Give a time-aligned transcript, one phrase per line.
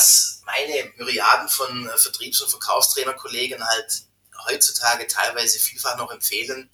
[0.00, 4.04] was meine Myriaden von äh, Vertriebs- und Verkaufstrainerkollegen halt
[4.46, 6.70] heutzutage teilweise vielfach noch empfehlen,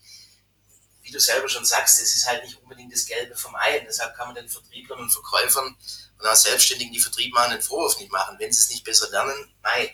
[1.02, 3.80] wie du selber schon sagst, es ist halt nicht unbedingt das Gelbe vom Ei.
[3.80, 5.76] Deshalb kann man den Vertrieblern und Verkäufern
[6.18, 8.36] und auch Selbstständigen, die Vertrieb machen, den Vorwurf nicht machen.
[8.38, 9.88] Wenn sie es nicht besser lernen, nein.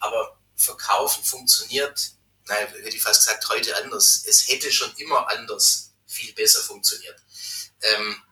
[0.00, 2.12] Aber Verkaufen funktioniert,
[2.46, 4.24] nein, hätte ich fast gesagt, heute anders.
[4.26, 7.20] Es hätte schon immer anders viel besser funktioniert.
[7.82, 8.22] Ähm,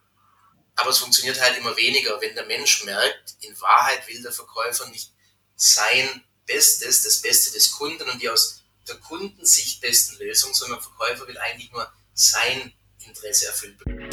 [0.77, 4.89] aber es funktioniert halt immer weniger, wenn der Mensch merkt, in Wahrheit will der Verkäufer
[4.89, 5.13] nicht
[5.55, 10.91] sein Bestes, das Beste des Kunden und die aus der Kundensicht besten Lösung, sondern der
[10.91, 12.73] Verkäufer will eigentlich nur sein
[13.07, 14.09] Interesse erfüllt bekommen.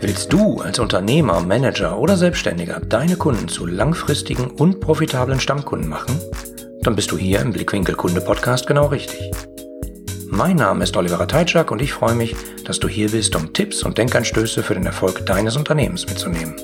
[0.00, 6.20] Willst du als Unternehmer, Manager oder Selbstständiger deine Kunden zu langfristigen und profitablen Stammkunden machen?
[6.82, 9.32] Dann bist du hier im Blickwinkel Kunde Podcast genau richtig.
[10.30, 13.82] Mein Name ist Oliver Teitschak und ich freue mich, dass du hier bist, um Tipps
[13.82, 16.54] und Denkanstöße für den Erfolg deines Unternehmens mitzunehmen.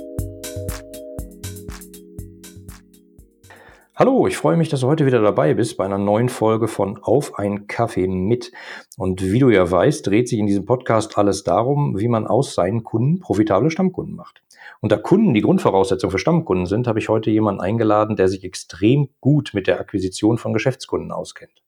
[3.96, 6.98] Hallo, ich freue mich, dass du heute wieder dabei bist bei einer neuen Folge von
[7.03, 8.53] Auf ein Kaffee mit.
[8.98, 12.55] Und wie du ja weißt, dreht sich in diesem Podcast alles darum, wie man aus
[12.55, 14.42] seinen Kunden profitable Stammkunden macht.
[14.81, 18.44] Und da Kunden die Grundvoraussetzung für Stammkunden sind, habe ich heute jemanden eingeladen, der sich
[18.44, 21.62] extrem gut mit der Akquisition von Geschäftskunden auskennt.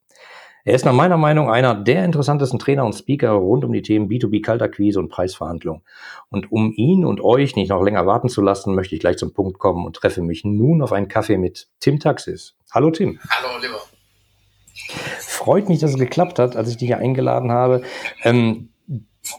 [0.67, 4.09] Er ist nach meiner Meinung einer der interessantesten Trainer und Speaker rund um die Themen
[4.09, 5.83] B2B Kaltakquise und Preisverhandlung.
[6.29, 9.33] Und um ihn und euch nicht noch länger warten zu lassen, möchte ich gleich zum
[9.33, 12.57] Punkt kommen und treffe mich nun auf einen Kaffee mit Tim Taxis.
[12.73, 13.21] Hallo Tim.
[13.31, 13.81] Hallo Oliver.
[15.21, 17.83] Freut mich, dass es geklappt hat, als ich dich hier eingeladen habe.
[18.25, 18.71] Ähm,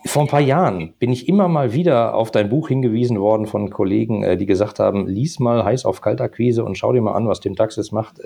[0.05, 3.69] vor ein paar Jahren bin ich immer mal wieder auf dein Buch hingewiesen worden von
[3.69, 7.27] Kollegen, äh, die gesagt haben, lies mal heiß auf Kaltakquise und schau dir mal an,
[7.27, 8.19] was Tim Taxis macht.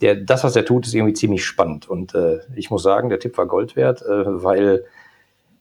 [0.00, 1.88] Der, das, was er tut, ist irgendwie ziemlich spannend.
[1.88, 4.84] Und äh, ich muss sagen, der Tipp war Gold wert, äh, weil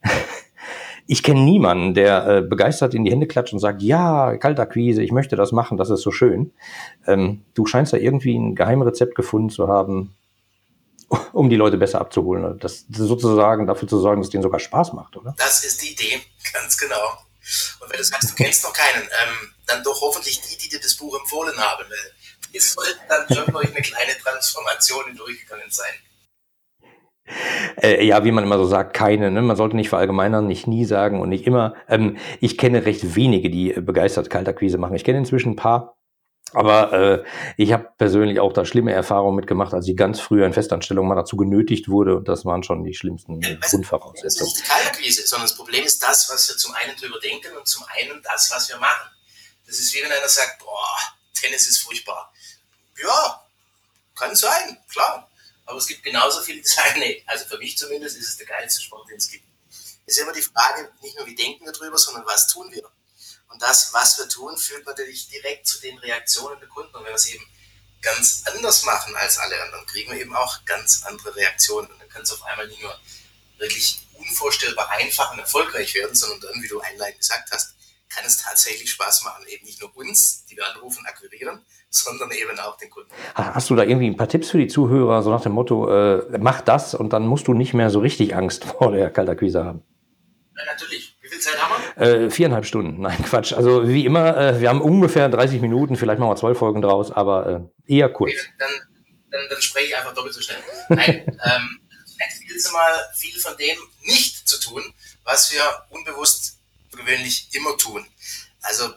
[1.08, 5.12] ich kenne niemanden, der äh, begeistert in die Hände klatscht und sagt, ja, Kaltakquise, ich
[5.12, 6.52] möchte das machen, das ist so schön.
[7.08, 10.16] Ähm, du scheinst da irgendwie ein Geheimrezept gefunden zu haben,
[11.32, 12.60] um die Leute besser abzuholen.
[12.60, 15.34] Das sozusagen dafür zu sorgen, dass denen sogar Spaß macht, oder?
[15.38, 16.22] Das ist die Idee,
[16.54, 17.18] ganz genau.
[17.80, 20.80] Und wenn du sagst, du kennst noch keinen, ähm, dann doch hoffentlich die, die dir
[20.82, 21.86] das Buch empfohlen haben.
[21.88, 22.12] Weil
[22.54, 25.94] es sollte dann schon durch eine kleine Transformation durchgegangen sein.
[27.82, 29.32] Äh, ja, wie man immer so sagt, keine.
[29.32, 29.42] Ne?
[29.42, 31.76] Man sollte nicht verallgemeinern, nicht nie sagen und nicht immer.
[31.90, 34.96] Ähm, ich kenne recht wenige, die begeistert Kaltakquise machen.
[34.96, 35.98] Ich kenne inzwischen ein paar.
[36.54, 37.24] Aber äh,
[37.58, 41.16] ich habe persönlich auch da schlimme Erfahrungen mitgemacht, als ich ganz früher in Festanstellung mal
[41.16, 42.16] dazu genötigt wurde.
[42.16, 44.24] Und das waren schon die schlimmsten ja, Grundvoraussetzungen.
[44.24, 47.20] Das ist nicht die Kaltakquise, sondern das Problem ist das, was wir zum einen drüber
[47.20, 49.12] denken und zum einen das, was wir machen.
[49.66, 50.98] Das ist wie wenn einer sagt, boah,
[51.34, 52.32] Tennis ist furchtbar.
[52.98, 53.46] Ja,
[54.16, 55.30] kann sein, klar.
[55.66, 59.10] Aber es gibt genauso viele, die also für mich zumindest ist es der geilste Sport,
[59.10, 59.46] den es gibt.
[60.06, 62.90] Es ist immer die Frage, nicht nur wie denken wir drüber, sondern was tun wir.
[63.50, 66.96] Und das, was wir tun, führt natürlich direkt zu den Reaktionen der Kunden.
[66.96, 67.46] Und wenn wir es eben
[68.02, 71.92] ganz anders machen als alle anderen, kriegen wir eben auch ganz andere Reaktionen.
[71.92, 72.98] Und dann kann es auf einmal nicht nur
[73.58, 77.74] wirklich unvorstellbar einfach und erfolgreich werden, sondern dann, wie du einleitend gesagt hast,
[78.10, 82.58] kann es tatsächlich Spaß machen, eben nicht nur uns, die wir anrufen, akquirieren, sondern eben
[82.60, 83.10] auch den Kunden.
[83.36, 86.38] Hast du da irgendwie ein paar Tipps für die Zuhörer, so nach dem Motto, äh,
[86.40, 89.84] mach das und dann musst du nicht mehr so richtig Angst vor der Kaltakquise haben?
[90.58, 91.16] Ja, natürlich.
[91.22, 92.26] Wie viel Zeit haben wir?
[92.26, 93.02] Äh, viereinhalb Stunden.
[93.02, 93.54] Nein, Quatsch.
[93.54, 97.12] Also wie immer, äh, wir haben ungefähr 30 Minuten, vielleicht machen wir zwölf Folgen draus,
[97.12, 98.32] aber äh, eher kurz.
[98.32, 98.70] Okay, dann,
[99.32, 100.58] dann, dann, spreche ich einfach doppelt so schnell.
[100.90, 101.80] Nein, ähm,
[102.58, 104.82] es mal, viel von dem nicht zu tun,
[105.24, 106.57] was wir unbewusst
[106.98, 108.06] gewöhnlich immer tun.
[108.62, 108.94] Also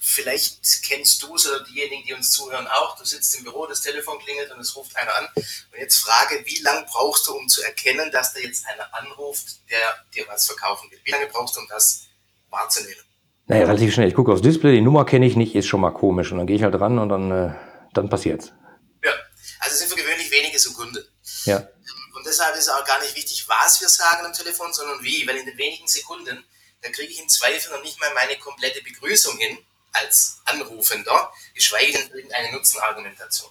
[0.00, 2.96] vielleicht kennst du es oder diejenigen, die uns zuhören, auch.
[2.96, 5.28] Du sitzt im Büro, das Telefon klingelt und es ruft einer an.
[5.36, 9.60] Und jetzt frage, wie lange brauchst du, um zu erkennen, dass da jetzt einer anruft,
[9.70, 9.78] der
[10.14, 10.98] dir was verkaufen will?
[11.04, 12.06] Wie lange brauchst du, um das
[12.50, 13.04] wahrzunehmen?
[13.46, 14.08] Naja, relativ schnell.
[14.08, 16.32] Ich gucke aufs Display, die Nummer kenne ich nicht, ist schon mal komisch.
[16.32, 17.54] Und dann gehe ich halt ran und dann, äh,
[17.94, 18.52] dann passiert's.
[19.02, 19.12] Ja,
[19.60, 21.02] also sind für gewöhnlich wenige Sekunden.
[21.44, 21.66] Ja.
[22.14, 25.26] Und deshalb ist auch gar nicht wichtig, was wir sagen am Telefon, sondern wie.
[25.26, 26.44] Weil in den wenigen Sekunden
[26.82, 29.58] da kriege ich im Zweifel noch nicht mal meine komplette Begrüßung hin
[29.92, 33.50] als Anrufender, geschweige denn irgendeine Nutzenargumentation.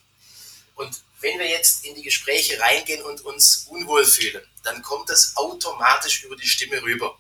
[0.76, 5.36] Und wenn wir jetzt in die Gespräche reingehen und uns unwohl fühlen, dann kommt das
[5.36, 7.20] automatisch über die Stimme rüber.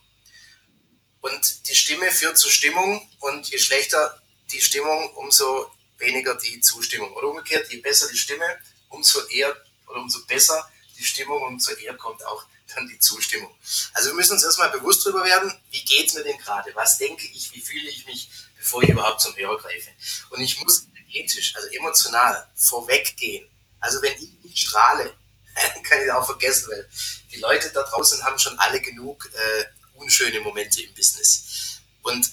[1.21, 4.21] Und die Stimme führt zur Stimmung und je schlechter
[4.51, 7.11] die Stimmung, umso weniger die Zustimmung.
[7.13, 8.45] Oder umgekehrt, je besser die Stimme,
[8.89, 9.55] umso eher
[9.87, 13.53] oder umso besser die Stimmung, umso eher kommt auch dann die Zustimmung.
[13.93, 16.71] Also wir müssen uns erstmal bewusst darüber werden, wie geht es mir denn gerade?
[16.75, 17.53] Was denke ich?
[17.53, 19.89] Wie fühle ich mich, bevor ich überhaupt zum Hörer greife?
[20.29, 23.47] Und ich muss energetisch, also emotional vorweggehen.
[23.79, 25.13] Also wenn ich nicht strahle,
[25.83, 26.89] kann ich auch vergessen, weil
[27.31, 29.65] die Leute da draußen haben schon alle genug äh,
[29.95, 31.79] unschöne Momente im Business.
[32.03, 32.29] Und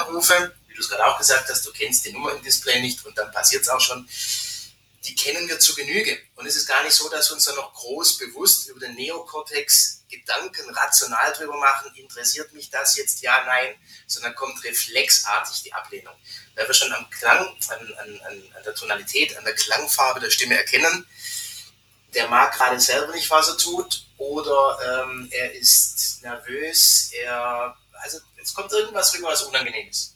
[0.00, 3.04] Anrufe, wie du es gerade auch gesagt hast, du kennst die Nummer im Display nicht
[3.04, 4.08] und dann passiert es auch schon.
[5.08, 6.18] Die kennen wir zu Genüge.
[6.36, 8.94] Und es ist gar nicht so, dass wir uns da noch groß bewusst über den
[8.94, 13.74] Neokortex Gedanken rational drüber machen, interessiert mich das jetzt, ja, nein,
[14.06, 16.14] sondern kommt reflexartig die Ablehnung.
[16.54, 18.20] Weil wir schon am Klang, an, an,
[18.56, 21.06] an der Tonalität, an der Klangfarbe der Stimme erkennen,
[22.14, 28.18] der mag gerade selber nicht, was er tut, oder ähm, er ist nervös, er, also
[28.42, 30.14] es kommt irgendwas rüber, was unangenehm ist.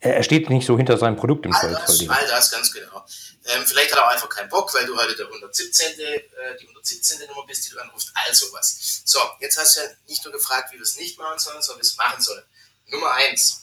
[0.00, 3.04] Er steht nicht so hinter seinem Produkt im all das, all das, ganz genau.
[3.48, 5.98] Ähm, vielleicht hat er auch einfach keinen Bock, weil du heute der 117.
[6.00, 6.22] Äh,
[6.60, 7.26] die 117.
[7.28, 9.02] Nummer bist, die du anrufst, all sowas.
[9.04, 11.78] So, jetzt hast du ja nicht nur gefragt, wie wir es nicht machen sollen, sondern
[11.78, 12.44] wie wir es machen sollen.
[12.88, 13.62] Nummer eins.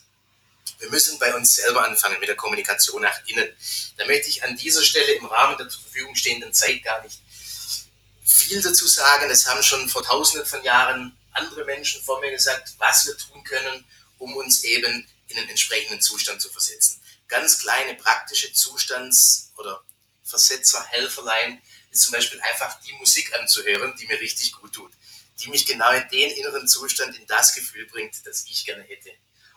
[0.80, 3.50] Wir müssen bei uns selber anfangen mit der Kommunikation nach innen.
[3.98, 7.20] Da möchte ich an dieser Stelle im Rahmen der zur Verfügung stehenden Zeit gar nicht
[8.24, 9.30] viel dazu sagen.
[9.30, 13.44] Es haben schon vor tausenden von Jahren andere Menschen vor mir gesagt, was wir tun
[13.44, 13.86] können,
[14.18, 17.02] um uns eben in einen entsprechenden Zustand zu versetzen.
[17.34, 19.84] Ganz kleine praktische Zustands- oder
[20.24, 21.60] Versetzer, Helferlein
[21.90, 24.92] ist zum Beispiel einfach die Musik anzuhören, die mir richtig gut tut,
[25.40, 29.10] die mich genau in den inneren Zustand, in das Gefühl bringt, das ich gerne hätte.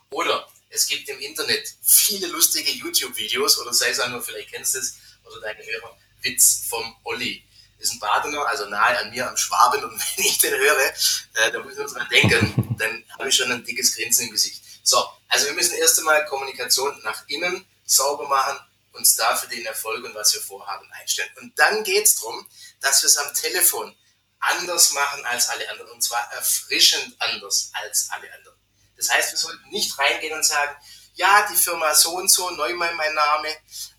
[0.08, 4.74] Oder es gibt im Internet viele lustige YouTube-Videos oder sei es auch nur, vielleicht kennst
[4.74, 7.44] du es, oder deine Hörer, Witz vom Olli
[7.78, 9.84] ist ein Badener, also nahe an mir am Schwaben.
[9.84, 10.94] Und wenn ich den höre,
[11.34, 14.62] äh, da muss ich dran denken, dann habe ich schon ein dickes Grinsen im Gesicht.
[14.82, 18.58] So, also wir müssen erst einmal Kommunikation nach innen sauber machen,
[18.92, 21.30] uns dafür den Erfolg und was wir vorhaben einstellen.
[21.36, 22.46] Und dann geht es darum,
[22.80, 23.94] dass wir es am Telefon
[24.38, 25.90] anders machen als alle anderen.
[25.92, 28.56] Und zwar erfrischend anders als alle anderen.
[28.96, 30.74] Das heißt, wir sollten nicht reingehen und sagen,
[31.14, 33.48] ja, die Firma so und so, Neumann mein Name.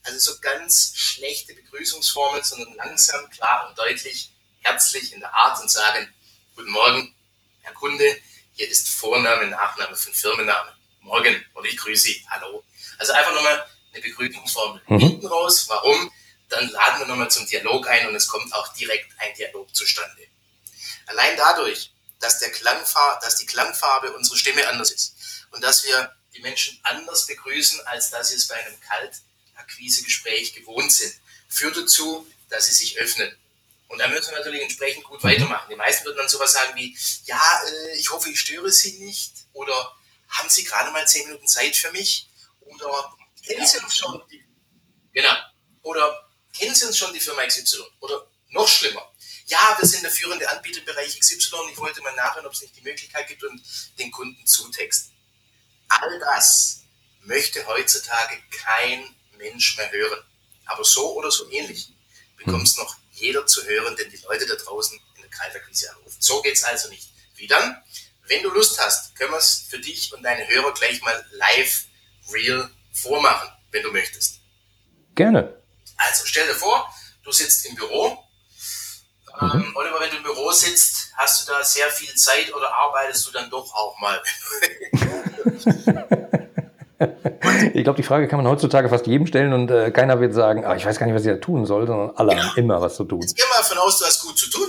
[0.03, 5.69] Also so ganz schlechte Begrüßungsformen, sondern langsam, klar und deutlich, herzlich in der Art und
[5.69, 6.13] sagen,
[6.55, 7.15] guten Morgen,
[7.61, 8.19] Herr Kunde,
[8.53, 10.76] hier ist Vorname, Nachname von Firmenname.
[11.07, 12.63] Morgen oder ich grüße Sie, hallo.
[12.97, 14.99] Also einfach nochmal eine Begrüßungsformel mhm.
[14.99, 15.67] hinten raus.
[15.69, 16.11] Warum?
[16.49, 20.27] Dann laden wir nochmal zum Dialog ein und es kommt auch direkt ein Dialog zustande.
[21.07, 26.13] Allein dadurch, dass, der Klangfar dass die Klangfarbe unserer Stimme anders ist und dass wir
[26.35, 31.13] die Menschen anders begrüßen, als dass sie es bei einem Kaltakquisegespräch gewohnt sind.
[31.47, 33.33] Führt dazu, dass sie sich öffnen.
[33.87, 35.69] Und da müssen wir natürlich entsprechend gut weitermachen.
[35.69, 39.31] Die meisten würden dann sowas sagen wie, ja, äh, ich hoffe, ich störe Sie nicht.
[39.53, 39.95] Oder
[40.29, 42.29] haben Sie gerade mal zehn Minuten Zeit für mich?
[42.61, 43.15] Oder
[43.45, 44.21] kennen Sie uns schon?
[44.31, 44.43] Die,
[45.13, 45.35] genau.
[45.83, 47.83] Oder kennen Sie uns schon die Firma XY?
[47.99, 49.11] Oder noch schlimmer.
[49.45, 51.55] Ja, wir sind der führende Anbieter im Bereich XY.
[51.71, 53.61] Ich wollte mal nachhören, ob es nicht die Möglichkeit gibt und
[53.97, 55.15] den Kunden zutexten.
[55.87, 56.81] All das
[57.21, 60.19] möchte heutzutage kein Mensch mehr hören.
[60.65, 61.89] Aber so oder so ähnlich
[62.35, 62.83] bekommt es hm.
[62.83, 66.17] noch jeder zu hören, denn die Leute da draußen in der Kaltakquise anrufen.
[66.19, 67.09] So geht es also nicht.
[67.35, 67.81] Wie dann?
[68.27, 71.85] Wenn du Lust hast, können wir es für dich und deine Hörer gleich mal live,
[72.33, 74.41] real vormachen, wenn du möchtest.
[75.15, 75.61] Gerne.
[75.97, 76.93] Also stell dir vor,
[77.23, 78.17] du sitzt im Büro.
[79.39, 79.51] Mhm.
[79.53, 83.27] Ähm, Oliver, wenn du im Büro sitzt, hast du da sehr viel Zeit oder arbeitest
[83.27, 84.21] du dann doch auch mal?
[87.73, 90.65] ich glaube, die Frage kann man heutzutage fast jedem stellen und äh, keiner wird sagen,
[90.65, 92.43] ah, ich weiß gar nicht, was ich da tun soll, sondern alle genau.
[92.43, 93.21] haben immer was zu tun.
[93.21, 94.67] Jetzt geh mal davon aus, du hast gut zu tun.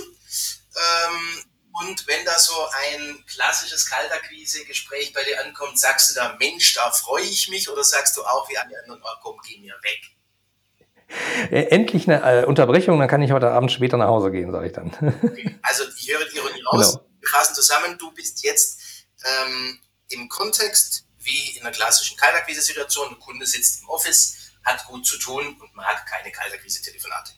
[0.75, 1.38] Ähm,
[1.79, 2.53] und wenn da so
[2.87, 7.83] ein klassisches Kaltakquise-Gespräch bei dir ankommt, sagst du da, Mensch, da freue ich mich, oder
[7.83, 10.01] sagst du auch wie alle anderen, oh, komm, geh mir weg?
[11.51, 14.67] Äh, endlich eine äh, Unterbrechung, dann kann ich heute Abend später nach Hause gehen, sage
[14.67, 14.91] ich dann.
[15.23, 15.59] Okay.
[15.63, 16.93] Also ich höre die Ironie raus.
[16.93, 17.05] Genau.
[17.19, 18.79] Wir fassen zusammen, du bist jetzt
[19.23, 23.09] ähm, im Kontext wie in einer klassischen Kaltakquise-Situation.
[23.09, 27.33] Der Kunde sitzt im Office, hat gut zu tun und mag keine Kaltakquise-Telefonate.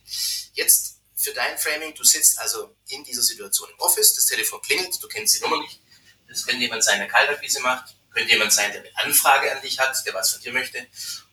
[0.52, 5.00] Jetzt für dein Framing, du sitzt also in dieser Situation im Office, das Telefon klingelt,
[5.00, 5.80] du kennst die Nummer nicht.
[6.28, 9.78] Das könnte jemand sein, der Kaltakquise macht, könnte jemand sein, der eine Anfrage an dich
[9.78, 10.84] hat, der was von dir möchte.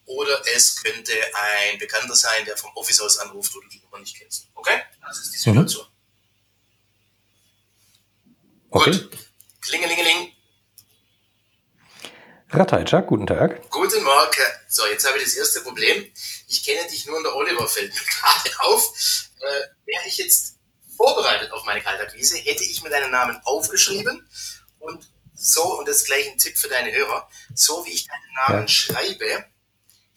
[0.05, 3.99] Oder es könnte ein Bekannter sein, der vom Office aus anruft, wo du die Nummer
[3.99, 4.47] nicht kennst.
[4.55, 4.81] Okay?
[5.01, 5.53] Das ist die mhm.
[5.53, 5.87] Situation.
[8.69, 8.91] Okay.
[8.91, 9.09] Gut.
[9.61, 10.33] Klingelingeling.
[12.51, 13.69] Ratajczak, guten Tag.
[13.69, 14.43] Guten Morgen.
[14.67, 16.11] So, jetzt habe ich das erste Problem.
[16.49, 19.29] Ich kenne dich nur in der Oliver, fällt mir gerade auf.
[19.39, 20.55] Äh, wäre ich jetzt
[20.97, 24.27] vorbereitet auf meine Kaltakquise, hätte ich mir deinen Namen aufgeschrieben
[24.79, 28.33] und so, und das ist gleich ein Tipp für deine Hörer, so wie ich deinen
[28.33, 28.67] Namen ja.
[28.67, 29.45] schreibe,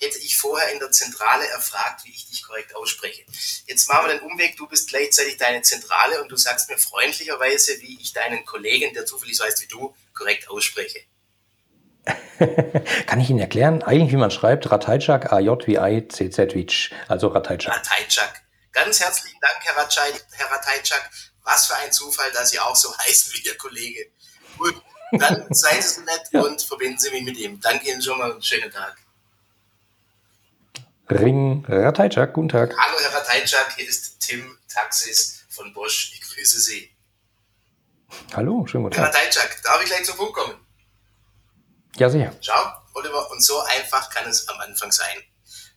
[0.00, 3.24] hätte ich vorher in der Zentrale erfragt, wie ich dich korrekt ausspreche.
[3.66, 7.80] Jetzt machen wir den Umweg, du bist gleichzeitig deine Zentrale und du sagst mir freundlicherweise,
[7.80, 11.04] wie ich deinen Kollegen, der zufällig so heißt wie du, korrekt ausspreche.
[13.06, 13.82] Kann ich Ihnen erklären?
[13.82, 17.76] Eigentlich, wie man schreibt, Ratajczak, A-J-W-I-C-Z-Witsch, also Ratajczak.
[17.76, 18.42] Ratajczak.
[18.72, 21.10] Ganz herzlichen Dank, Herr, Ratschei, Herr Ratajczak.
[21.44, 24.06] Was für ein Zufall, dass Sie auch so heißen wie Ihr Kollege.
[24.58, 24.74] Gut,
[25.12, 26.40] Dann seien Sie so nett ja.
[26.40, 27.60] und verbinden Sie mich mit ihm.
[27.60, 28.96] Danke Ihnen schon mal einen schönen Tag.
[31.10, 32.74] Ring Ratajczak, guten Tag.
[32.76, 36.12] Hallo Herr Ratajczak, hier ist Tim Taxis von Bosch.
[36.14, 36.90] Ich grüße Sie.
[38.34, 39.04] Hallo, schönen guten Tag.
[39.04, 40.61] Herr Ratajczak, darf ich gleich zum Punkt kommen?
[41.96, 42.34] Ja, sicher.
[42.40, 45.22] Schau, Oliver, und so einfach kann es am Anfang sein.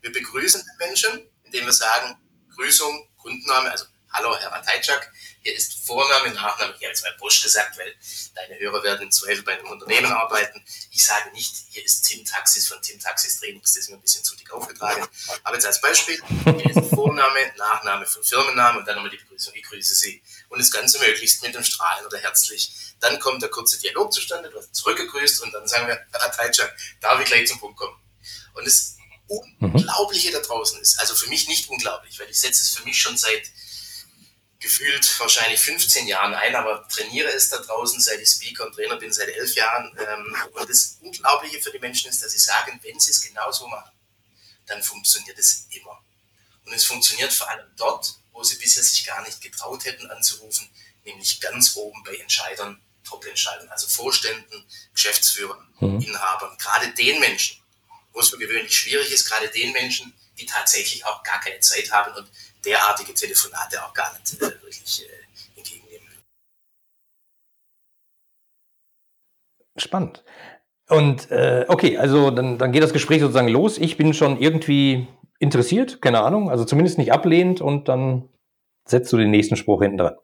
[0.01, 2.17] Wir begrüßen den Menschen, indem wir sagen,
[2.55, 3.85] Grüßung, Kundenname, also
[4.17, 5.11] Hallo, Herr Ratajczak.
[5.41, 6.71] Hier ist Vorname, Nachname.
[6.71, 7.93] Ich habe jetzt mal Bosch gesagt, weil
[8.33, 10.63] deine Hörer werden im Zweifel bei einem Unternehmen arbeiten.
[10.91, 13.73] Ich sage nicht, hier ist Tim Taxis von Tim Taxis Trainings.
[13.73, 15.05] Das ist mir ein bisschen zu dick aufgetragen.
[15.43, 19.53] Aber jetzt als Beispiel, hier ist Vorname, Nachname von Firmenname und dann nochmal die Begrüßung.
[19.53, 20.23] Ich grüße Sie.
[20.49, 22.71] Und das Ganze möglichst mit dem Strahlen oder herzlich.
[22.99, 24.49] Dann kommt der kurze Dialog zustande.
[24.49, 27.95] Du hast zurückgegrüßt und dann sagen wir, Herr Ratajczak, darf ich gleich zum Punkt kommen?
[28.53, 28.95] Und das
[29.27, 32.99] Unglaubliche da draußen ist, also für mich nicht unglaublich, weil ich setze es für mich
[33.01, 33.51] schon seit
[34.59, 38.97] gefühlt wahrscheinlich 15 Jahren ein, aber trainiere es da draußen, seit ich Speaker und Trainer
[38.97, 39.95] bin, seit elf Jahren.
[39.99, 43.67] Ähm, und das Unglaubliche für die Menschen ist, dass sie sagen, wenn sie es genauso
[43.67, 43.91] machen,
[44.65, 46.03] dann funktioniert es immer.
[46.65, 50.69] Und es funktioniert vor allem dort, wo sie bisher sich gar nicht getraut hätten anzurufen,
[51.05, 56.01] nämlich ganz oben bei Entscheidern, Top-Entscheidern, also Vorständen, Geschäftsführern, mhm.
[56.01, 57.57] Inhabern, gerade den Menschen,
[58.11, 61.91] wo es für gewöhnlich schwierig ist, gerade den Menschen, die tatsächlich auch gar keine Zeit
[61.91, 62.29] haben und
[62.65, 66.07] derartige Telefonate auch gar nicht äh, wirklich äh, entgegennehmen.
[69.77, 70.23] Spannend.
[70.89, 73.77] Und äh, okay, also dann, dann geht das Gespräch sozusagen los.
[73.77, 75.07] Ich bin schon irgendwie
[75.39, 78.29] interessiert, keine Ahnung, also zumindest nicht ablehnend und dann
[78.85, 80.15] setzt du den nächsten Spruch hinten dran.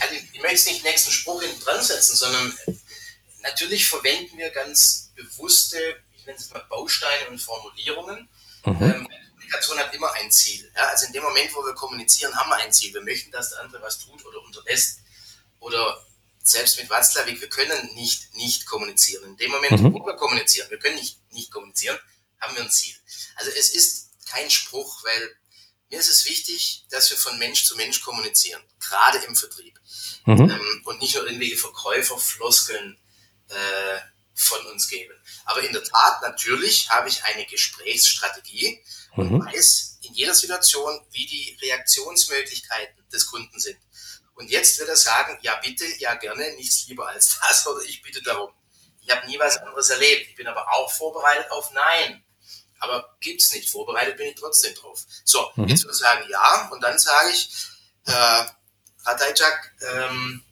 [0.00, 2.54] Also ich möchte nicht den nächsten Spruch hinten dran setzen, sondern
[3.42, 5.78] natürlich verwenden wir ganz bewusste,
[6.14, 8.28] ich nenne es mal Bausteine und Formulierungen.
[8.64, 8.82] Mhm.
[8.82, 9.08] Ähm,
[9.50, 10.70] Kommunikation hat immer ein Ziel.
[10.76, 10.88] Ja?
[10.88, 12.94] Also in dem Moment, wo wir kommunizieren, haben wir ein Ziel.
[12.94, 15.00] Wir möchten, dass der andere was tut oder unterlässt.
[15.58, 16.04] Oder
[16.42, 19.24] selbst mit Watzlawick, wir können nicht nicht kommunizieren.
[19.24, 19.92] In dem Moment, mhm.
[19.92, 21.98] wo wir kommunizieren, wir können nicht nicht kommunizieren,
[22.40, 22.94] haben wir ein Ziel.
[23.36, 25.36] Also es ist kein Spruch, weil
[25.90, 29.78] mir ist es wichtig, dass wir von Mensch zu Mensch kommunizieren, gerade im Vertrieb.
[30.24, 30.50] Mhm.
[30.50, 32.96] Ähm, und nicht nur irgendwelche Verkäuferfloskeln
[33.48, 33.98] äh,
[34.34, 35.14] von uns geben.
[35.44, 38.80] Aber in der Tat, natürlich habe ich eine Gesprächsstrategie
[39.16, 39.44] und mhm.
[39.44, 43.78] weiß in jeder Situation, wie die Reaktionsmöglichkeiten des Kunden sind.
[44.34, 48.00] Und jetzt wird er sagen, ja bitte, ja gerne, nichts lieber als das oder ich
[48.02, 48.50] bitte darum.
[49.02, 50.28] Ich habe nie was anderes erlebt.
[50.28, 52.24] Ich bin aber auch vorbereitet auf Nein.
[52.80, 53.70] Aber gibt's nicht.
[53.70, 55.04] Vorbereitet bin ich trotzdem drauf.
[55.24, 55.68] So, mhm.
[55.68, 57.50] jetzt würde ich sagen ja und dann sage ich,
[58.06, 58.44] äh,
[59.04, 60.42] Ratajczak, ähm,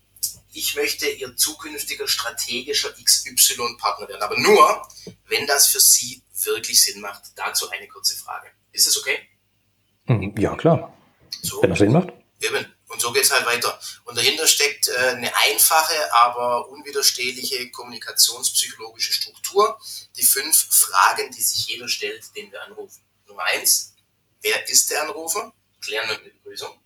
[0.53, 4.23] ich möchte Ihr zukünftiger strategischer XY-Partner werden.
[4.23, 4.89] Aber nur,
[5.27, 7.23] wenn das für Sie wirklich Sinn macht.
[7.37, 8.49] Dazu eine kurze Frage.
[8.73, 9.19] Ist das okay?
[10.07, 10.97] Hm, ja, klar.
[11.43, 11.63] So.
[11.63, 12.09] Wenn das Sinn macht.
[12.41, 12.67] Eben.
[12.89, 13.79] Und so geht es halt weiter.
[14.05, 19.79] Und dahinter steckt äh, eine einfache, aber unwiderstehliche kommunikationspsychologische Struktur.
[20.17, 23.03] Die fünf Fragen, die sich jeder stellt, den wir anrufen.
[23.27, 23.95] Nummer eins,
[24.41, 25.53] wer ist der Anrufer?
[25.83, 26.81] Klären wir mit Begrüßung.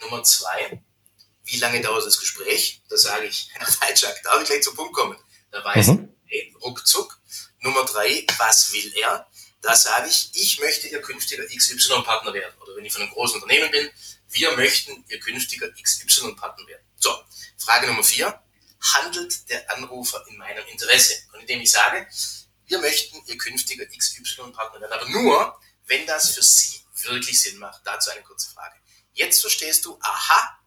[0.00, 0.82] Nummer zwei,
[1.44, 2.82] wie lange dauert das Gespräch?
[2.88, 5.18] Da sage ich, Herr Falschak, darf ich gleich zum Punkt kommen?
[5.50, 6.14] Da weiß mhm.
[6.26, 7.20] hey, ruckzuck.
[7.60, 9.28] Nummer drei, was will er?
[9.60, 12.54] Da sage ich, ich möchte Ihr künftiger XY-Partner werden.
[12.62, 13.90] Oder wenn ich von einem großen Unternehmen bin,
[14.32, 16.84] wir möchten Ihr künftiger XY-Partner werden.
[16.96, 17.16] So,
[17.58, 18.40] Frage Nummer vier,
[18.80, 21.14] handelt der Anrufer in meinem Interesse?
[21.32, 22.06] Und indem ich sage,
[22.66, 27.82] wir möchten Ihr künftiger XY-Partner werden, aber nur, wenn das für Sie wirklich Sinn macht.
[27.84, 28.76] Dazu eine kurze Frage.
[29.12, 30.58] Jetzt verstehst du, aha,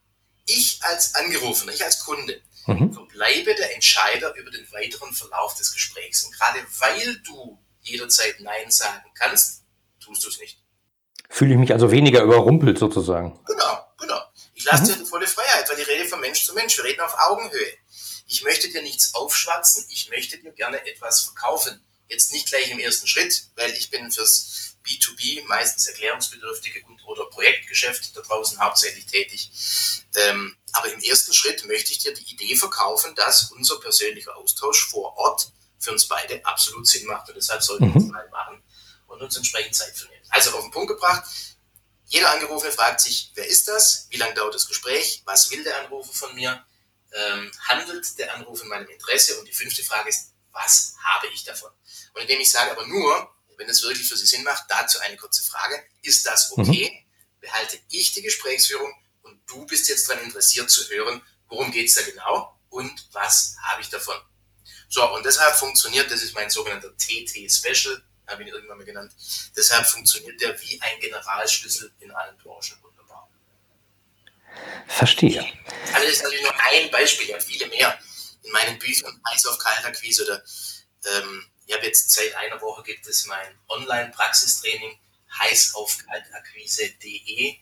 [0.45, 2.93] ich als Angerufener, ich als Kunde, mhm.
[2.93, 6.23] verbleibe der Entscheider über den weiteren Verlauf des Gesprächs.
[6.23, 9.63] Und gerade weil du jederzeit Nein sagen kannst,
[9.99, 10.59] tust du es nicht.
[11.29, 13.39] Fühle ich mich also weniger überrumpelt sozusagen.
[13.45, 14.21] Genau, genau.
[14.53, 14.87] Ich lasse mhm.
[14.87, 16.77] dir die volle Freiheit, weil ich rede von Mensch zu Mensch.
[16.77, 17.73] Wir reden auf Augenhöhe.
[18.27, 21.79] Ich möchte dir nichts aufschwatzen, ich möchte dir gerne etwas verkaufen.
[22.07, 27.25] Jetzt nicht gleich im ersten Schritt, weil ich bin fürs B2B, meistens erklärungsbedürftige und oder
[27.25, 29.49] Projektgeschäft da draußen hauptsächlich tätig.
[30.15, 34.87] Ähm, aber im ersten Schritt möchte ich dir die Idee verkaufen, dass unser persönlicher Austausch
[34.87, 37.29] vor Ort für uns beide absolut Sinn macht.
[37.29, 38.11] Und deshalb sollten wir es mhm.
[38.11, 38.61] mal machen
[39.07, 40.14] und uns entsprechend Zeit für nehmen.
[40.29, 41.23] Also auf den Punkt gebracht.
[42.07, 44.07] Jeder Angerufene fragt sich, wer ist das?
[44.09, 45.23] Wie lange dauert das Gespräch?
[45.25, 46.63] Was will der Anrufer von mir?
[47.13, 49.39] Ähm, handelt der Anruf in meinem Interesse?
[49.39, 51.71] Und die fünfte Frage ist, was habe ich davon?
[52.13, 55.17] Und indem ich sage aber nur, wenn es wirklich für Sie Sinn macht, dazu eine
[55.17, 55.83] kurze Frage.
[56.01, 56.91] Ist das okay?
[56.91, 57.41] Mhm.
[57.41, 61.95] Behalte ich die Gesprächsführung und du bist jetzt daran interessiert zu hören, worum geht es
[61.95, 64.15] da genau und was habe ich davon?
[64.89, 69.11] So, und deshalb funktioniert, das ist mein sogenannter TT-Special, habe ich ihn irgendwann mal genannt,
[69.55, 73.29] deshalb funktioniert der wie ein Generalschlüssel in allen Branchen wunderbar.
[74.87, 75.45] Verstehe.
[75.93, 77.97] Also das ist natürlich nur ein Beispiel, ja viele mehr.
[78.43, 80.43] in meinen Büchern heiß auf Kaltakquise oder
[81.05, 84.99] ähm, ich habe jetzt seit einer Woche gibt es mein Online-Praxistraining
[85.39, 87.57] heiß auf kaltakquise.de.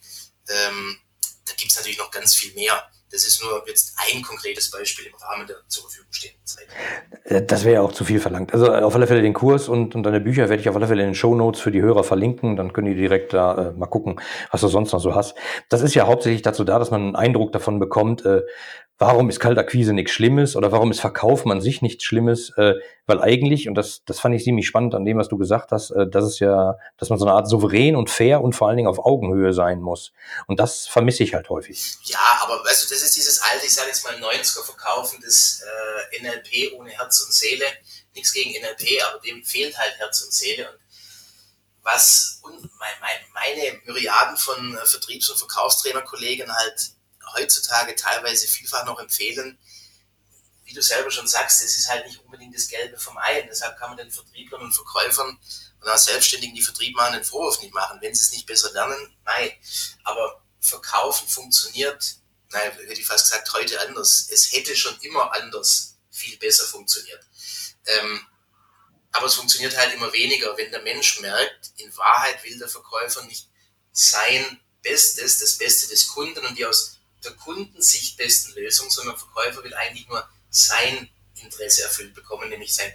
[0.49, 0.99] Ähm,
[1.45, 2.91] da gibt es natürlich noch ganz viel mehr.
[3.13, 6.65] Das ist nur jetzt ein konkretes Beispiel im Rahmen der zur Verfügung stehenden Zeit.
[7.25, 8.53] Äh, das wäre ja auch zu viel verlangt.
[8.53, 11.03] Also auf alle Fälle den Kurs und, und deine Bücher werde ich auf alle Fälle
[11.03, 12.55] in den Show Notes für die Hörer verlinken.
[12.55, 15.35] Dann können die direkt da äh, mal gucken, was du sonst noch so hast.
[15.69, 18.41] Das ist ja hauptsächlich dazu da, dass man einen Eindruck davon bekommt, äh,
[18.97, 22.51] warum ist Kaltakquise nichts Schlimmes oder warum ist Verkauf an sich nichts Schlimmes?
[22.57, 25.71] Äh, weil eigentlich, und das, das fand ich ziemlich spannend an dem, was du gesagt
[25.71, 28.67] hast, äh, dass es ja, dass man so eine Art souverän und fair und vor
[28.67, 30.13] allen Dingen auf Augenhöhe sein muss.
[30.47, 31.97] Und das vermisse ich halt häufig.
[32.03, 35.63] Ja, aber also das ist dieses alte, ich sage jetzt mal 90er verkaufen des
[36.11, 37.65] äh, NLP ohne Herz und Seele.
[38.15, 40.69] Nichts gegen NLP, aber dem fehlt halt Herz und Seele.
[40.69, 40.79] Und
[41.81, 46.93] was und mein, mein, meine Myriaden von äh, Vertriebs- und Verkaufstrainerkollegen halt
[47.33, 49.57] heutzutage teilweise vielfach noch empfehlen,
[50.65, 53.41] wie du selber schon sagst, es ist halt nicht unbedingt das Gelbe vom Ei.
[53.41, 55.37] Und deshalb kann man den Vertrieblern und Verkäufern
[55.81, 57.99] und auch Selbstständigen, die Vertrieb machen, den Vorwurf nicht machen.
[58.01, 59.51] Wenn sie es nicht besser lernen, nein.
[60.03, 62.15] Aber Verkaufen funktioniert,
[62.51, 64.27] nein, hätte ich fast gesagt, heute anders.
[64.31, 67.25] Es hätte schon immer anders viel besser funktioniert.
[67.85, 68.25] Ähm,
[69.11, 73.21] aber es funktioniert halt immer weniger, wenn der Mensch merkt, in Wahrheit will der Verkäufer
[73.23, 73.47] nicht
[73.91, 79.25] sein Bestes, das Beste des Kunden und die aus der Kundensicht besten Lösung, sondern der
[79.25, 82.93] Verkäufer will eigentlich nur sein Interesse erfüllt bekommen, nämlich sein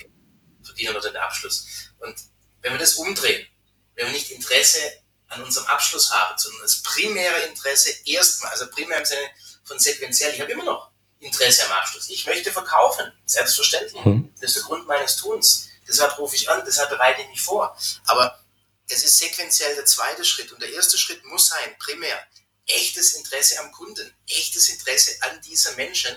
[0.62, 1.66] Verdienen oder den Abschluss.
[1.98, 2.14] Und
[2.60, 3.46] wenn wir das umdrehen,
[3.94, 4.80] wenn wir nicht Interesse
[5.28, 9.28] an unserem Abschluss haben, sondern das primäre Interesse erstmal, also primär im Sinne
[9.64, 12.08] von sequenziell, ich habe immer noch Interesse am Abschluss.
[12.08, 14.04] Ich möchte verkaufen, selbstverständlich.
[14.04, 14.32] Mhm.
[14.40, 15.68] Das ist der Grund meines Tuns.
[15.86, 17.76] Deshalb rufe ich an, deshalb bereite ich mich vor.
[18.06, 18.38] Aber
[18.88, 22.18] es ist sequenziell der zweite Schritt und der erste Schritt muss sein, primär,
[22.68, 26.16] echtes Interesse am Kunden, echtes Interesse an dieser Menschen,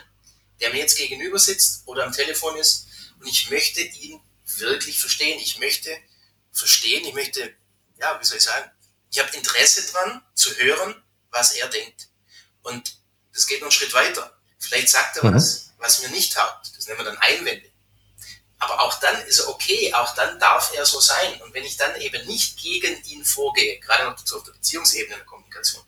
[0.60, 2.88] der mir jetzt gegenüber sitzt oder am Telefon ist
[3.20, 4.22] und ich möchte ihn
[4.58, 5.40] wirklich verstehen.
[5.40, 5.96] Ich möchte
[6.52, 7.54] verstehen, ich möchte,
[8.00, 8.70] ja, wie soll ich sagen,
[9.12, 12.10] ich habe Interesse dran zu hören, was er denkt.
[12.64, 12.98] Und
[13.34, 14.38] das geht noch einen Schritt weiter.
[14.60, 15.36] Vielleicht sagt er mhm.
[15.36, 16.72] was, was mir nicht taugt.
[16.78, 17.71] Das nennen wir dann Einwände.
[18.62, 21.42] Aber auch dann ist er okay, auch dann darf er so sein.
[21.42, 25.26] Und wenn ich dann eben nicht gegen ihn vorgehe, gerade noch auf der Beziehungsebene der
[25.26, 25.84] Kommunikation,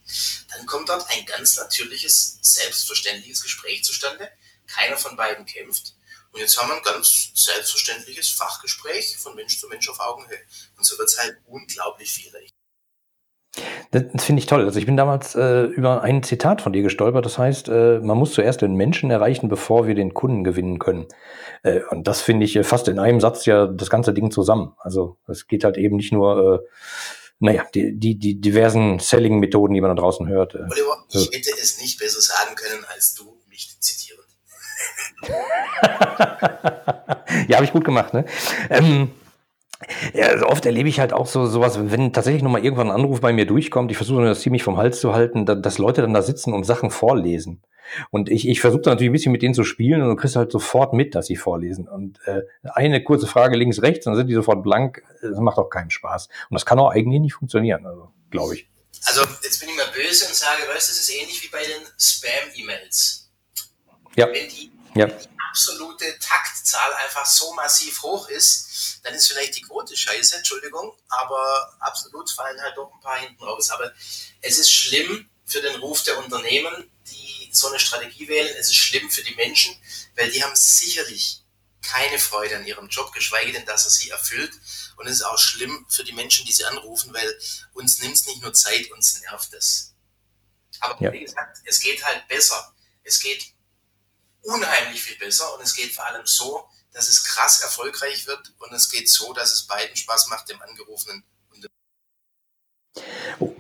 [0.49, 4.27] dann kommt dort ein ganz natürliches, selbstverständliches Gespräch zustande.
[4.65, 5.93] Keiner von beiden kämpft.
[6.31, 10.41] Und jetzt haben wir ein ganz selbstverständliches Fachgespräch von Mensch zu Mensch auf Augenhöhe.
[10.75, 12.31] Und so wird es halt unglaublich viel
[13.55, 14.09] leichter.
[14.13, 14.65] Das finde ich toll.
[14.65, 17.25] Also ich bin damals äh, über ein Zitat von dir gestolpert.
[17.25, 21.07] Das heißt, äh, man muss zuerst den Menschen erreichen, bevor wir den Kunden gewinnen können.
[21.63, 24.73] Äh, und das finde ich äh, fast in einem Satz ja das ganze Ding zusammen.
[24.79, 26.59] Also es geht halt eben nicht nur, äh,
[27.39, 30.55] naja, die, die, die diversen Selling-Methoden, die man da draußen hört.
[30.55, 34.23] Äh, Oliver, ich hätte es nicht besser sagen können als du mich zitierend.
[37.47, 38.13] ja, habe ich gut gemacht.
[38.13, 38.25] Ne?
[38.69, 39.11] Ähm,
[40.13, 43.21] ja, also oft erlebe ich halt auch so sowas, wenn tatsächlich nochmal irgendwann ein Anruf
[43.21, 46.21] bei mir durchkommt, ich versuche das ziemlich vom Hals zu halten, dass Leute dann da
[46.21, 47.61] sitzen und Sachen vorlesen.
[48.11, 50.51] Und ich, ich versuche natürlich ein bisschen mit denen zu spielen und du kriegst halt
[50.51, 51.87] sofort mit, dass sie vorlesen.
[51.87, 55.03] Und äh, eine kurze Frage links, rechts, dann sind die sofort blank.
[55.21, 56.27] Das macht auch keinen Spaß.
[56.49, 58.69] Und das kann auch eigentlich nicht funktionieren, also glaube ich.
[59.05, 61.61] Also jetzt bin ich mal böse und sage, weißt du, das ist ähnlich wie bei
[61.61, 63.31] den Spam-E-Mails.
[64.15, 64.27] Ja.
[64.27, 65.07] Wenn die, ja.
[65.07, 70.37] wenn die absolute Taktzahl einfach so massiv hoch ist, dann ist vielleicht die Quote scheiße,
[70.37, 73.69] Entschuldigung, aber absolut fallen halt doch ein paar hinten raus.
[73.69, 73.93] Aber
[74.41, 78.55] es ist schlimm für den Ruf der Unternehmen, die so eine Strategie wählen.
[78.57, 79.75] Es ist schlimm für die Menschen,
[80.15, 81.43] weil die haben sicherlich
[81.83, 84.53] keine Freude an ihrem Job, geschweige denn, dass er sie erfüllt.
[84.97, 87.39] Und es ist auch schlimm für die Menschen, die sie anrufen, weil
[87.73, 89.93] uns nimmt es nicht nur Zeit, uns nervt es.
[90.79, 91.11] Aber ja.
[91.11, 92.73] wie gesagt, es geht halt besser.
[93.03, 93.52] Es geht
[94.43, 98.73] unheimlich viel besser und es geht vor allem so, dass es krass erfolgreich wird und
[98.73, 101.69] es geht so, dass es beiden Spaß macht, dem Angerufenen und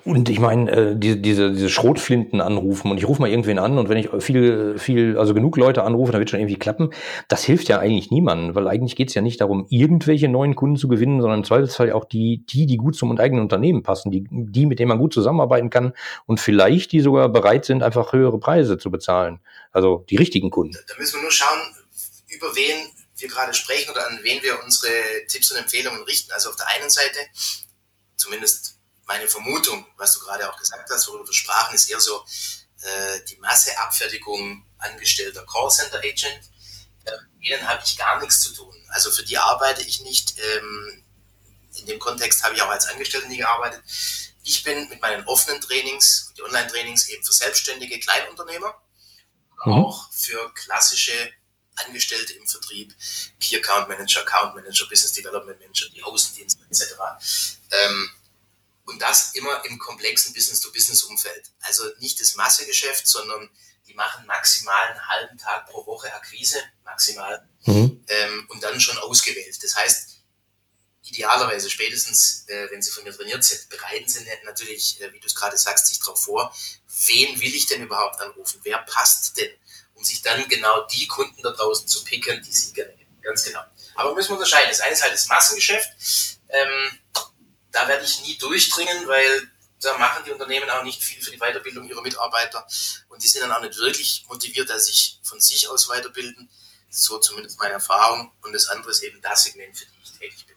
[0.05, 3.87] ich meine, äh, diese, diese, diese Schrotflinten anrufen und ich rufe mal irgendwen an und
[3.87, 6.89] wenn ich viel, viel, also genug Leute anrufe, dann wird schon irgendwie klappen.
[7.29, 10.75] Das hilft ja eigentlich niemandem, weil eigentlich geht es ja nicht darum, irgendwelche neuen Kunden
[10.75, 14.27] zu gewinnen, sondern im Zweifelsfall auch die, die, die gut zum eigenen Unternehmen passen, die,
[14.29, 15.93] die, mit denen man gut zusammenarbeiten kann
[16.25, 19.39] und vielleicht die sogar bereit sind, einfach höhere Preise zu bezahlen.
[19.71, 20.77] Also die richtigen Kunden.
[20.87, 21.59] Da müssen wir nur schauen,
[22.27, 24.91] über wen wir gerade sprechen oder an wen wir unsere
[25.29, 26.33] Tipps und Empfehlungen richten.
[26.33, 27.19] Also auf der einen Seite,
[28.17, 32.25] zumindest meine Vermutung, was du gerade auch gesagt hast, worüber wir sprachen, ist eher so
[32.81, 36.49] äh, die Masseabfertigung angestellter Callcenter-Agent.
[37.05, 38.73] Äh, mit denen habe ich gar nichts zu tun.
[38.89, 40.37] Also für die arbeite ich nicht.
[40.39, 41.03] Ähm,
[41.75, 43.83] in dem Kontext habe ich auch als Angestellter nie gearbeitet.
[44.43, 48.75] Ich bin mit meinen offenen Trainings, die Online-Trainings eben für selbstständige Kleinunternehmer,
[49.65, 49.73] mhm.
[49.73, 51.31] auch für klassische
[51.75, 52.95] Angestellte im Vertrieb,
[53.39, 56.93] Key Account Manager, Account Manager, Business Development Manager, die Außendienste etc.
[57.71, 58.11] Ähm,
[58.85, 61.51] und das immer im komplexen Business-to-Business-Umfeld.
[61.61, 63.49] Also nicht das Massegeschäft, sondern
[63.87, 68.03] die machen maximal einen halben Tag pro Woche Akquise, maximal, mhm.
[68.07, 69.61] ähm, und dann schon ausgewählt.
[69.61, 70.21] Das heißt,
[71.03, 75.27] idealerweise spätestens, äh, wenn sie von mir trainiert sind, bereiten sie natürlich, äh, wie du
[75.27, 76.53] es gerade sagst, sich darauf vor,
[77.07, 78.61] wen will ich denn überhaupt anrufen?
[78.63, 79.51] Wer passt denn?
[79.95, 83.21] Um sich dann genau die Kunden da draußen zu picken, die sie gerne hätten.
[83.21, 83.61] Ganz genau.
[83.95, 84.69] Aber müssen wir unterscheiden.
[84.69, 85.89] Das eine ist halt das Massengeschäft.
[86.49, 86.99] Ähm,
[87.73, 91.39] da werde ich nie durchdringen, weil da machen die Unternehmen auch nicht viel für die
[91.39, 92.65] Weiterbildung ihrer Mitarbeiter
[93.09, 96.49] und die sind dann auch nicht wirklich motiviert, dass sich von sich aus weiterbilden.
[96.89, 98.31] So zumindest meine Erfahrung.
[98.43, 100.52] Und das andere ist eben das Segment, für die ich tätig bin.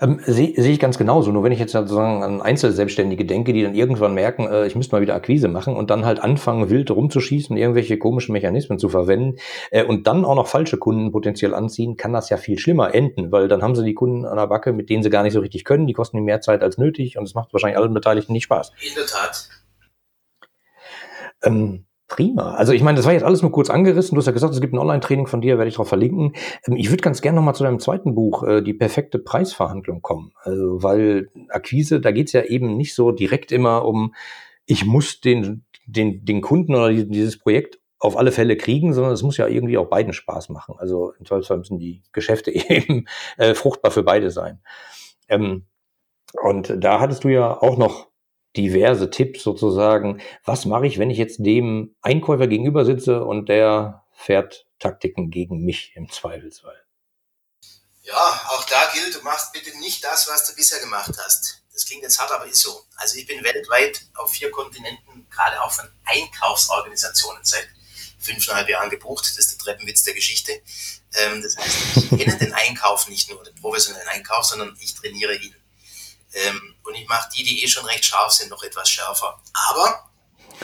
[0.00, 1.30] Ähm, Sehe seh ich ganz genauso.
[1.30, 4.94] Nur wenn ich jetzt sozusagen an Einzelselbstständige denke, die dann irgendwann merken, äh, ich müsste
[4.96, 9.38] mal wieder Akquise machen und dann halt anfangen, wild rumzuschießen, irgendwelche komischen Mechanismen zu verwenden
[9.70, 13.30] äh, und dann auch noch falsche Kunden potenziell anziehen, kann das ja viel schlimmer enden,
[13.30, 15.40] weil dann haben sie die Kunden an der Backe, mit denen sie gar nicht so
[15.40, 18.32] richtig können, die kosten ihnen mehr Zeit als nötig und es macht wahrscheinlich allen Beteiligten
[18.32, 18.72] nicht Spaß.
[18.80, 19.48] In der Tat.
[21.44, 22.52] Ähm, Prima.
[22.56, 24.14] Also ich meine, das war jetzt alles nur kurz angerissen.
[24.14, 26.34] Du hast ja gesagt, es gibt ein Online-Training von dir, werde ich darauf verlinken.
[26.66, 30.32] Ähm, ich würde ganz gerne nochmal zu deinem zweiten Buch, äh, die perfekte Preisverhandlung, kommen.
[30.42, 34.14] Also, weil Akquise, da geht es ja eben nicht so direkt immer um,
[34.66, 39.22] ich muss den, den, den Kunden oder dieses Projekt auf alle Fälle kriegen, sondern es
[39.22, 40.74] muss ja irgendwie auch beiden Spaß machen.
[40.76, 43.06] Also im Zweifelsfall müssen die Geschäfte eben
[43.38, 44.60] äh, fruchtbar für beide sein.
[45.30, 45.64] Ähm,
[46.42, 48.11] und da hattest du ja auch noch
[48.56, 50.20] diverse Tipps sozusagen.
[50.44, 55.64] Was mache ich, wenn ich jetzt dem Einkäufer gegenüber sitze und der fährt Taktiken gegen
[55.64, 56.82] mich im Zweifelsfall?
[58.02, 58.14] Ja,
[58.48, 61.62] auch da gilt, du machst bitte nicht das, was du bisher gemacht hast.
[61.72, 62.84] Das klingt jetzt hart, aber ist so.
[62.96, 67.68] Also ich bin weltweit auf vier Kontinenten, gerade auch von Einkaufsorganisationen seit
[68.18, 69.24] fünfeinhalb Jahren gebucht.
[69.24, 70.52] Das ist der Treppenwitz der Geschichte.
[71.14, 75.36] Ähm, das heißt, ich kenne den Einkauf nicht nur, den professionellen Einkauf, sondern ich trainiere
[75.36, 75.54] ihn.
[76.32, 79.40] Ähm, und ich mache die, die eh schon recht scharf sind, noch etwas schärfer.
[79.52, 80.10] Aber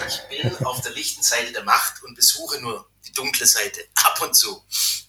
[0.07, 4.21] ich bin auf der lichten Seite der Macht und besuche nur die dunkle Seite ab
[4.23, 4.65] und zu.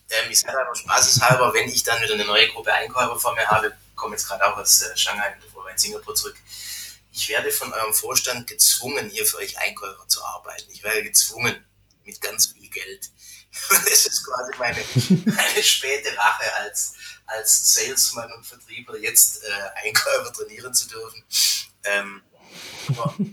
[0.10, 3.48] Ähm, ich sage einfach spaßeshalber, wenn ich dann wieder eine neue Gruppe Einkäufer vor mir
[3.48, 6.38] habe, komme jetzt gerade auch aus äh, Shanghai und in Singapur zurück.
[7.12, 10.72] Ich werde von eurem Vorstand gezwungen, hier für euch Einkäufer zu arbeiten.
[10.72, 11.66] Ich werde gezwungen
[12.06, 13.10] mit ganz viel Geld.
[13.70, 14.84] Das ist quasi meine,
[15.26, 16.94] meine späte Rache als,
[17.26, 21.24] als Salesman und Vertrieber, jetzt äh, Einkäufer trainieren zu dürfen.
[21.84, 22.22] Ähm,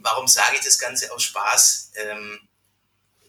[0.02, 1.92] warum sage ich das Ganze aus Spaß?
[1.96, 2.40] Ähm,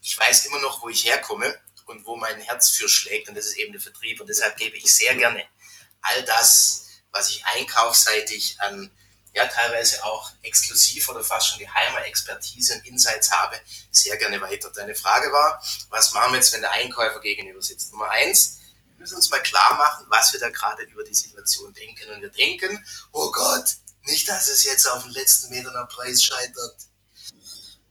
[0.02, 3.46] ich weiß immer noch, wo ich herkomme und wo mein Herz für schlägt und das
[3.48, 5.44] ist eben der Vertrieb und deshalb gebe ich sehr gerne
[6.02, 8.92] all das, was ich einkaufsseitig an
[9.38, 13.60] ja teilweise auch exklusiv oder fast schon geheimer Expertise und Insights habe,
[13.92, 14.72] sehr gerne weiter.
[14.72, 17.92] Deine Frage war, was machen wir jetzt, wenn der Einkäufer gegenüber sitzt?
[17.92, 18.58] Nummer eins,
[18.90, 22.10] wir müssen uns mal klar machen, was wir da gerade über die Situation denken.
[22.12, 23.66] Und wir denken, oh Gott,
[24.06, 26.76] nicht, dass es jetzt auf den letzten Metern am Preis scheitert.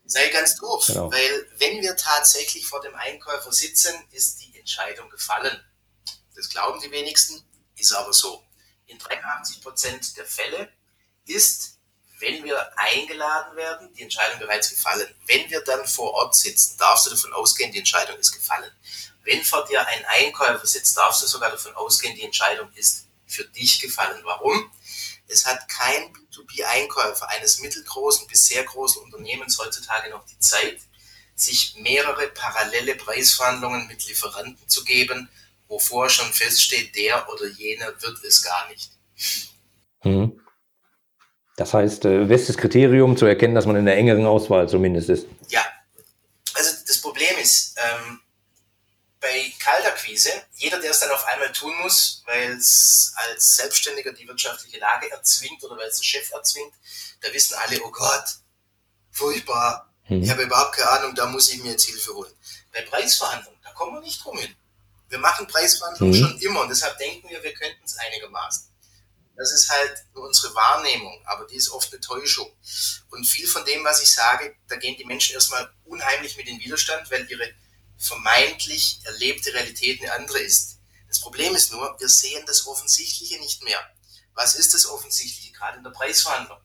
[0.05, 1.11] Sei ganz doof, genau.
[1.11, 5.61] weil wenn wir tatsächlich vor dem Einkäufer sitzen, ist die Entscheidung gefallen.
[6.35, 7.43] Das glauben die wenigsten,
[7.77, 8.43] ist aber so.
[8.87, 10.73] In 83 Prozent der Fälle
[11.27, 11.79] ist,
[12.19, 15.07] wenn wir eingeladen werden, die Entscheidung bereits gefallen.
[15.27, 18.71] Wenn wir dann vor Ort sitzen, darfst du davon ausgehen, die Entscheidung ist gefallen.
[19.25, 23.45] Wenn vor dir ein Einkäufer sitzt, darfst du sogar davon ausgehen, die Entscheidung ist für
[23.45, 24.21] dich gefallen.
[24.25, 24.71] Warum?
[25.29, 30.79] Es hat kein B2B-Einkäufer eines mittelgroßen bis sehr großen Unternehmens heutzutage noch die Zeit,
[31.35, 35.29] sich mehrere parallele Preisverhandlungen mit Lieferanten zu geben,
[35.69, 38.91] wo vorher schon feststeht, der oder jener wird es gar nicht.
[40.05, 40.41] Mhm.
[41.57, 45.27] Das heißt, äh, bestes Kriterium zu erkennen, dass man in der engeren Auswahl zumindest ist.
[45.49, 45.65] Ja,
[46.55, 48.21] also das Problem ist, ähm,
[49.21, 54.29] bei Kaltakquise, jeder, der es dann auf einmal tun muss, weil es als Selbstständiger die
[54.29, 56.75] wirtschaftliche Lage erzwingt oder weil es der Chef erzwingt,
[57.23, 58.25] da wissen alle, oh Gott,
[59.11, 60.23] furchtbar, hm.
[60.23, 62.33] ich habe überhaupt keine Ahnung, da muss ich mir jetzt Hilfe holen.
[62.73, 64.55] Bei Preisverhandlungen, da kommen wir nicht drum hin.
[65.09, 66.21] Wir machen Preisverhandlungen hm.
[66.21, 68.69] schon immer und deshalb denken wir, wir könnten es einigermaßen.
[69.37, 72.51] Das ist halt unsere Wahrnehmung, aber die ist oft eine Täuschung.
[73.11, 76.59] Und viel von dem, was ich sage, da gehen die Menschen erstmal unheimlich mit in
[76.59, 77.53] Widerstand, weil ihre
[77.99, 80.79] vermeintlich erlebte Realität eine andere ist.
[81.09, 83.79] Das Problem ist nur, wir sehen das Offensichtliche nicht mehr.
[84.35, 86.59] Was ist das Offensichtliche, gerade in der Preisverhandlung?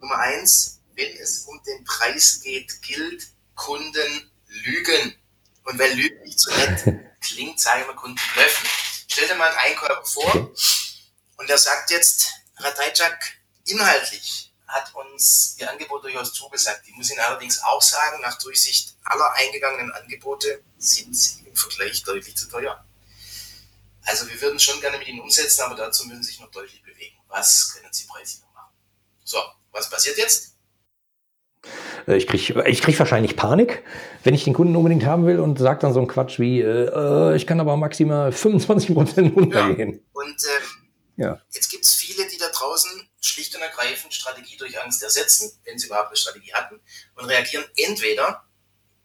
[0.00, 5.14] Nummer eins, wenn es um den Preis geht, gilt, Kunden lügen.
[5.64, 6.84] Und weil Lügen nicht so nett
[7.20, 8.68] klingt, sage ich mal Kunden blöffen.
[9.08, 10.52] Stell dir mal einen Einkäufer vor,
[11.36, 13.24] und er sagt jetzt, Ratajczak,
[13.66, 16.82] inhaltlich hat uns ihr Angebot durchaus zugesagt.
[16.86, 22.02] Ich muss Ihnen allerdings auch sagen, nach Durchsicht aller eingegangenen Angebote sind sie im Vergleich
[22.02, 22.84] deutlich zu teuer.
[24.02, 26.82] Also wir würden schon gerne mit Ihnen umsetzen, aber dazu müssen Sie sich noch deutlich
[26.82, 27.16] bewegen.
[27.28, 28.74] Was können Sie preislich noch machen?
[29.24, 29.38] So,
[29.72, 30.56] was passiert jetzt?
[32.06, 33.82] Äh, ich kriege ich krieg wahrscheinlich Panik,
[34.24, 37.32] wenn ich den Kunden unbedingt haben will und sage dann so einen Quatsch wie, äh,
[37.32, 39.92] äh ich kann aber maximal 25 Prozent runtergehen.
[39.92, 39.98] Ja.
[40.12, 40.85] Und ähm,
[41.16, 41.40] ja.
[41.50, 45.78] jetzt gibt es viele, die da draußen schlicht und ergreifend Strategie durch Angst ersetzen, wenn
[45.78, 46.80] sie überhaupt eine Strategie hatten,
[47.14, 48.44] und reagieren entweder,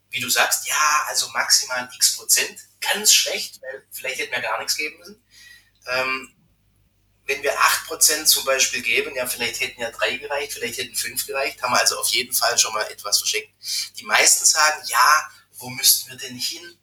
[0.10, 4.60] wie du sagst, ja, also maximal x Prozent, ganz schlecht, weil vielleicht hätten wir gar
[4.60, 5.24] nichts geben müssen.
[5.88, 6.36] Ähm,
[7.26, 11.26] wenn wir 8% zum Beispiel geben, ja, vielleicht hätten ja drei gereicht, vielleicht hätten fünf
[11.28, 13.50] gereicht, haben wir also auf jeden Fall schon mal etwas verschenkt.
[13.98, 16.78] Die meisten sagen, ja, wo müssten wir denn hin?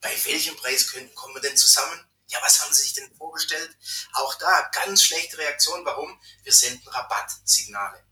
[0.00, 2.00] Bei welchem Preis können, kommen wir denn zusammen?
[2.30, 3.76] Ja, was haben Sie sich denn vorgestellt?
[4.12, 5.84] Auch da ganz schlechte Reaktion.
[5.84, 6.20] Warum?
[6.44, 8.04] Wir senden Rabattsignale.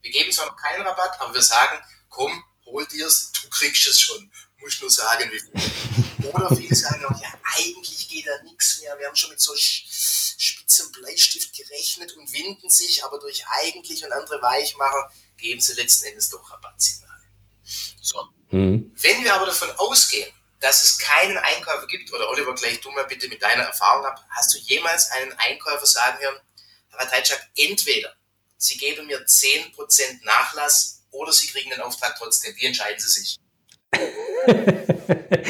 [0.00, 4.00] Wir geben zwar noch keinen Rabatt, aber wir sagen, komm, hol dir's, du kriegst es
[4.00, 4.30] schon.
[4.58, 6.30] Muss nur sagen, wie viel.
[6.32, 8.98] Oder viele sagen auch, ja, eigentlich geht da nichts mehr.
[8.98, 14.12] Wir haben schon mit so spitzem Bleistift gerechnet und winden sich, aber durch eigentlich und
[14.12, 17.24] andere Weichmacher geben sie letzten Endes doch Rabattsignale.
[18.00, 18.28] So.
[18.50, 18.92] Mhm.
[18.96, 23.04] Wenn wir aber davon ausgehen, dass es keinen Einkäufer gibt, oder Oliver, gleich du mal
[23.04, 26.40] bitte mit deiner Erfahrung ab, hast du jemals einen Einkäufer sagen hören,
[26.90, 28.14] Herr Ratajczak, entweder
[28.58, 32.54] Sie geben mir 10% Nachlass oder Sie kriegen den Auftrag trotzdem.
[32.56, 33.36] Wie entscheiden Sie sich?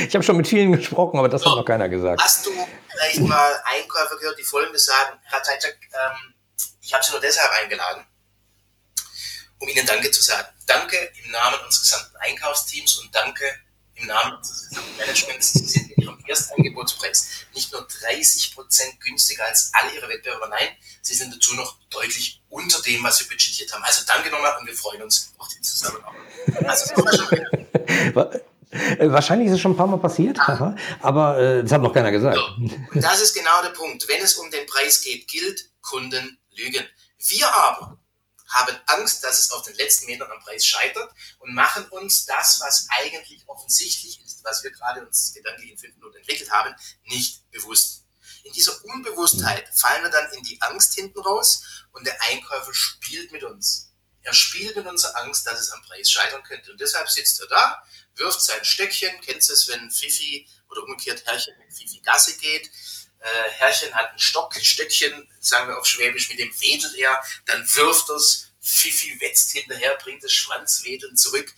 [0.08, 1.50] ich habe schon mit vielen gesprochen, aber das so.
[1.50, 2.20] hat noch keiner gesagt.
[2.20, 2.50] Hast du
[2.90, 6.34] vielleicht mal Einkäufer gehört, die folgendes sagen, Herr Tajczak, ähm,
[6.80, 8.04] ich habe Sie nur deshalb eingeladen,
[9.58, 10.48] um Ihnen Danke zu sagen.
[10.66, 13.44] Danke im Namen unseres gesamten Einkaufsteams und danke
[13.96, 15.52] im Namen gesamten Managements.
[15.52, 18.54] Sind in Ihrem Erstangebotspreis nicht nur 30%
[19.00, 20.68] günstiger als alle Ihre Wettbewerber, nein,
[21.02, 23.82] Sie sind dazu noch deutlich unter dem, was wir budgetiert haben.
[23.84, 26.20] Also danke nochmal und wir freuen uns auf die Zusammenarbeit.
[26.64, 26.94] Also,
[28.70, 30.74] äh, Wahrscheinlich ist es schon ein paar Mal passiert, ja.
[31.00, 32.36] aber äh, das hat noch keiner gesagt.
[32.36, 32.44] So.
[32.44, 34.06] Und das ist genau der Punkt.
[34.08, 36.84] Wenn es um den Preis geht, gilt, Kunden lügen.
[37.18, 37.98] Wir aber
[38.48, 42.60] haben Angst, dass es auf den letzten Metern am Preis scheitert und machen uns das,
[42.60, 47.50] was eigentlich offensichtlich ist, was wir gerade uns gedanklich in fünf Minuten entwickelt haben, nicht
[47.50, 48.04] bewusst.
[48.44, 53.32] In dieser Unbewusstheit fallen wir dann in die Angst hinten raus und der Einkäufer spielt
[53.32, 53.92] mit uns.
[54.22, 56.72] Er spielt mit unserer Angst, dass es am Preis scheitern könnte.
[56.72, 57.82] Und deshalb sitzt er da,
[58.16, 62.70] wirft sein Stöckchen, kennst du es, wenn Fifi oder umgekehrt Herrchen mit Fifi Gasse geht,
[63.20, 67.66] äh, Herrchen hat ein Stock, Stöckchen, sagen wir auf Schwäbisch, mit dem wedelt er, dann
[67.74, 71.52] wirft es, Fifi wetzt hinterher, bringt das Schwanzwedeln zurück.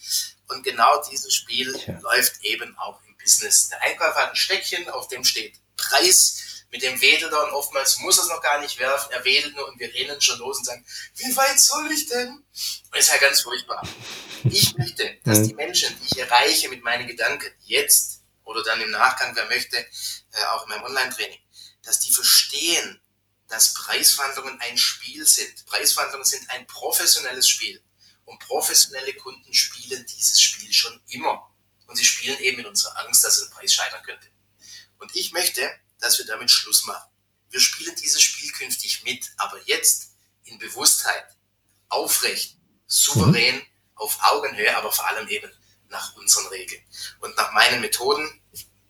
[0.48, 1.98] Und genau dieses Spiel ja.
[2.00, 3.68] läuft eben auch im Business.
[3.68, 7.98] Der Einkäufer hat ein Stöckchen, auf dem steht Preis, mit dem wedelt er und oftmals
[8.00, 10.58] muss er es noch gar nicht werfen, er wedelt nur und wir rennen schon los
[10.58, 10.84] und sagen,
[11.16, 12.28] wie weit soll ich denn?
[12.28, 12.44] Und
[12.92, 13.86] das ist ja ganz furchtbar.
[14.44, 18.90] Ich möchte, dass die Menschen, die ich erreiche mit meinen Gedanken, jetzt oder dann im
[18.90, 21.38] Nachgang, wer möchte, äh, auch in meinem Online-Training,
[21.88, 23.00] dass die verstehen,
[23.48, 25.64] dass Preisverhandlungen ein Spiel sind.
[25.64, 27.82] Preisverhandlungen sind ein professionelles Spiel.
[28.26, 31.50] Und professionelle Kunden spielen dieses Spiel schon immer.
[31.86, 34.28] Und sie spielen eben mit unserer Angst, dass ein Preis scheitern könnte.
[34.98, 35.66] Und ich möchte,
[35.98, 37.08] dass wir damit Schluss machen.
[37.48, 40.10] Wir spielen dieses Spiel künftig mit, aber jetzt
[40.44, 41.24] in Bewusstheit,
[41.88, 43.66] aufrecht, souverän, mhm.
[43.94, 45.50] auf Augenhöhe, aber vor allem eben
[45.88, 46.84] nach unseren Regeln.
[47.20, 48.42] Und nach meinen Methoden,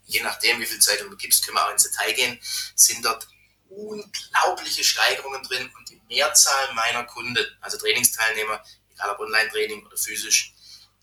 [0.09, 2.41] je nachdem, wie viel Zeit du gibst, können wir auch ins Detail gehen,
[2.75, 3.29] sind dort
[3.69, 10.55] unglaubliche Steigerungen drin und die Mehrzahl meiner Kunden, also Trainingsteilnehmer, egal ob Online-Training oder physisch,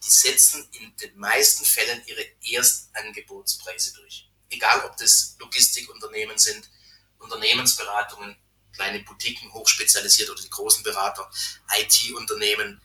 [0.03, 6.69] die setzen in den meisten Fällen ihre Erstangebotspreise durch egal ob das Logistikunternehmen sind,
[7.19, 8.35] Unternehmensberatungen,
[8.73, 11.29] kleine Boutiquen, hochspezialisiert oder die großen Berater,
[11.77, 12.81] IT-Unternehmen,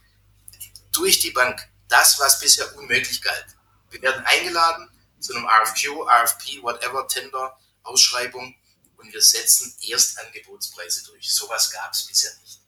[0.93, 3.47] durch die Bank, das, was bisher unmöglich galt.
[3.91, 4.89] Wir werden eingeladen
[5.21, 8.55] zu einem RFQ, RFP, whatever, Tender, Ausschreibung
[8.97, 11.31] und wir setzen Erstangebotspreise durch.
[11.31, 12.61] Sowas gab es bisher nicht.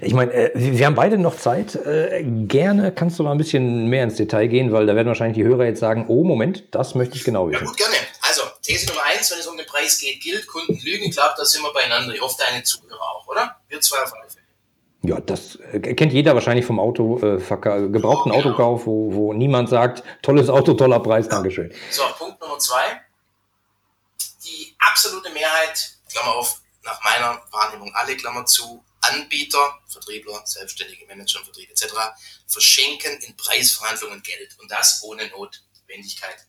[0.00, 1.74] Ich meine, äh, wir haben beide noch Zeit.
[1.74, 5.36] Äh, gerne kannst du mal ein bisschen mehr ins Detail gehen, weil da werden wahrscheinlich
[5.36, 7.64] die Hörer jetzt sagen, oh Moment, das möchte ich genau wissen.
[7.64, 7.96] Ja, gut, gerne.
[8.22, 11.04] Also, These Nummer eins, wenn es um den Preis geht, gilt, Kunden lügen.
[11.04, 12.14] Ich glaube, da sind wir beieinander.
[12.14, 13.56] Ich hoffe, deine Zuhörer auch, oder?
[13.68, 14.41] Wir zwei auf alle Fälle.
[15.04, 18.36] Ja, das äh, kennt jeder wahrscheinlich vom Auto, äh, gebrauchten oh, genau.
[18.36, 21.32] Autokauf, wo, wo niemand sagt, tolles Auto, toller Preis, ja.
[21.32, 21.74] Dankeschön.
[21.90, 23.00] So, Punkt Nummer zwei.
[24.44, 31.40] Die absolute Mehrheit, Klammer auf, nach meiner Wahrnehmung alle, Klammer zu, Anbieter, Vertriebler, selbstständige Manager
[31.42, 31.92] Vertrieb etc.
[32.46, 36.46] verschenken in Preisverhandlungen Geld und das ohne Notwendigkeit.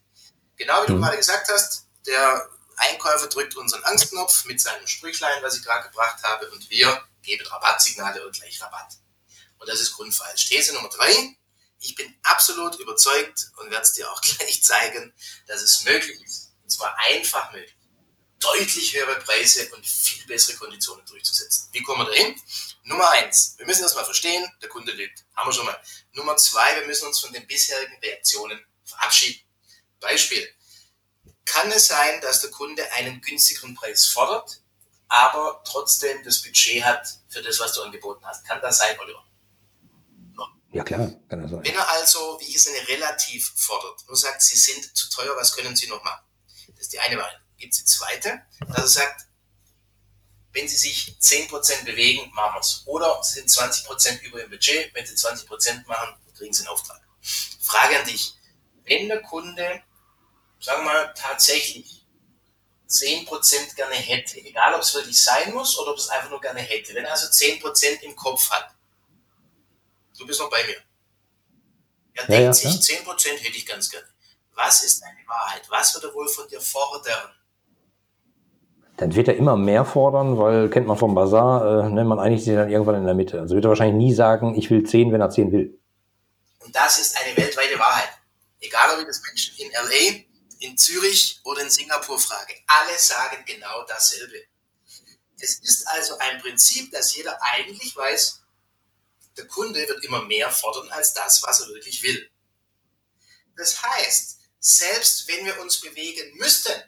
[0.57, 1.01] Genau wie du mhm.
[1.01, 6.21] gerade gesagt hast, der Einkäufer drückt unseren Angstknopf mit seinem Sprüchlein, was ich gerade gebracht
[6.23, 8.97] habe, und wir gebe Rabattsignale oder gleich Rabatt.
[9.57, 10.49] Und das ist grundfalsch.
[10.49, 11.37] These Nummer drei.
[11.79, 15.13] Ich bin absolut überzeugt und werde es dir auch gleich zeigen,
[15.47, 17.75] dass es möglich ist, und zwar einfach möglich,
[18.39, 21.69] deutlich höhere Preise und viel bessere Konditionen durchzusetzen.
[21.71, 22.41] Wie kommen wir dahin?
[22.83, 25.23] Nummer eins, wir müssen das mal verstehen, der Kunde lügt.
[25.35, 25.81] Haben wir schon mal.
[26.13, 29.41] Nummer zwei, wir müssen uns von den bisherigen Reaktionen verabschieden.
[29.99, 30.47] Beispiel.
[31.45, 34.61] Kann es sein, dass der Kunde einen günstigeren Preis fordert,
[35.13, 38.43] aber trotzdem das Budget hat für das, was du angeboten hast?
[38.47, 39.23] Kann das sein, Oliver?
[40.71, 41.63] Ja, klar, kann das sein.
[41.63, 45.35] Wenn er also, wie ich es nenne, relativ fordert, nur sagt, sie sind zu teuer,
[45.37, 46.25] was können sie noch machen?
[46.69, 47.45] Das ist die eine Variante.
[47.57, 49.27] Gibt es die zweite, dass er sagt,
[50.51, 52.81] wenn sie sich 10% bewegen, machen wir es.
[52.87, 56.99] Oder sie sind 20% über ihrem Budget, wenn sie 20% machen, kriegen sie einen Auftrag.
[57.61, 58.33] Frage an dich,
[58.85, 59.83] wenn der Kunde,
[60.59, 62.02] sagen wir mal, tatsächlich
[62.93, 66.59] 10% gerne hätte, egal ob es wirklich sein muss oder ob es einfach nur gerne
[66.59, 68.69] hätte, wenn er also 10% im Kopf hat,
[70.17, 70.75] du bist noch bei mir.
[72.13, 72.99] Er ja, denkt ja, sich, ja.
[72.99, 74.07] 10% hätte ich ganz gerne.
[74.53, 75.63] Was ist deine Wahrheit?
[75.69, 77.31] Was wird er wohl von dir fordern?
[78.97, 82.43] Dann wird er immer mehr fordern, weil, kennt man vom Bazar, äh, ne, man einigt
[82.43, 83.41] sich dann irgendwann in der Mitte.
[83.41, 85.79] Also wird er wahrscheinlich nie sagen, ich will 10, wenn er 10 will.
[86.59, 88.09] Und das ist eine weltweite Wahrheit.
[88.59, 90.32] Egal, ob ich das Menschen in L.A.,
[90.63, 92.53] in Zürich oder in Singapur frage.
[92.67, 94.45] Alle sagen genau dasselbe.
[95.39, 98.41] Es ist also ein Prinzip, dass jeder eigentlich weiß,
[99.35, 102.29] der Kunde wird immer mehr fordern als das, was er wirklich will.
[103.57, 106.81] Das heißt, selbst wenn wir uns bewegen müssten,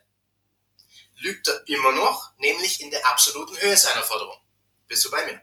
[1.18, 4.38] lügt er immer noch, nämlich in der absoluten Höhe seiner Forderung.
[4.88, 5.42] Bist du bei mir?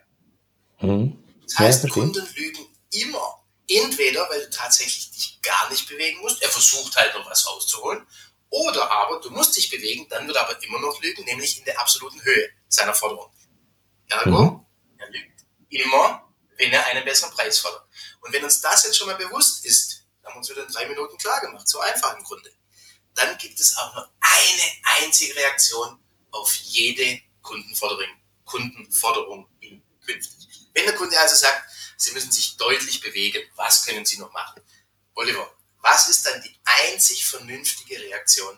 [0.81, 1.23] Mhm.
[1.43, 3.42] Das heißt, ja, Kunden lügen immer.
[3.69, 8.05] Entweder, weil du tatsächlich dich gar nicht bewegen musst, er versucht halt noch was rauszuholen,
[8.49, 11.65] oder aber du musst dich bewegen, dann wird er aber immer noch lügen, nämlich in
[11.65, 13.31] der absoluten Höhe seiner Forderung.
[14.09, 14.65] Ergo, mhm.
[14.99, 17.83] er lügt immer, wenn er einen besseren Preis fordert.
[18.21, 20.87] Und wenn uns das jetzt schon mal bewusst ist, haben wir uns wieder in drei
[20.87, 22.51] Minuten klar gemacht, so einfach im Grunde,
[23.15, 24.71] dann gibt es auch nur eine
[25.01, 25.99] einzige Reaktion
[26.31, 28.05] auf jede Kundenforderung,
[28.45, 29.47] Kundenforderung
[30.05, 30.42] künftig.
[30.73, 31.63] Wenn der Kunde also sagt,
[31.97, 34.61] Sie müssen sich deutlich bewegen, was können Sie noch machen?
[35.15, 35.47] Oliver,
[35.81, 38.57] was ist dann die einzig vernünftige Reaktion?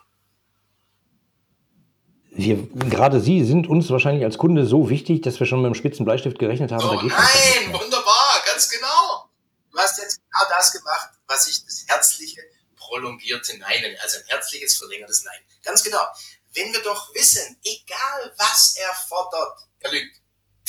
[2.31, 5.75] Wir, gerade Sie sind uns wahrscheinlich als Kunde so wichtig, dass wir schon mit dem
[5.75, 6.83] spitzen Bleistift gerechnet haben.
[6.85, 9.29] Oh, nein, wunderbar, ganz genau.
[9.71, 12.41] Du hast jetzt genau das gemacht, was ich das herzliche,
[12.75, 15.39] prolongierte Nein nenne, also ein herzliches, verlängertes Nein.
[15.63, 16.05] Ganz genau.
[16.53, 20.21] Wenn wir doch wissen, egal was er fordert, er lügt,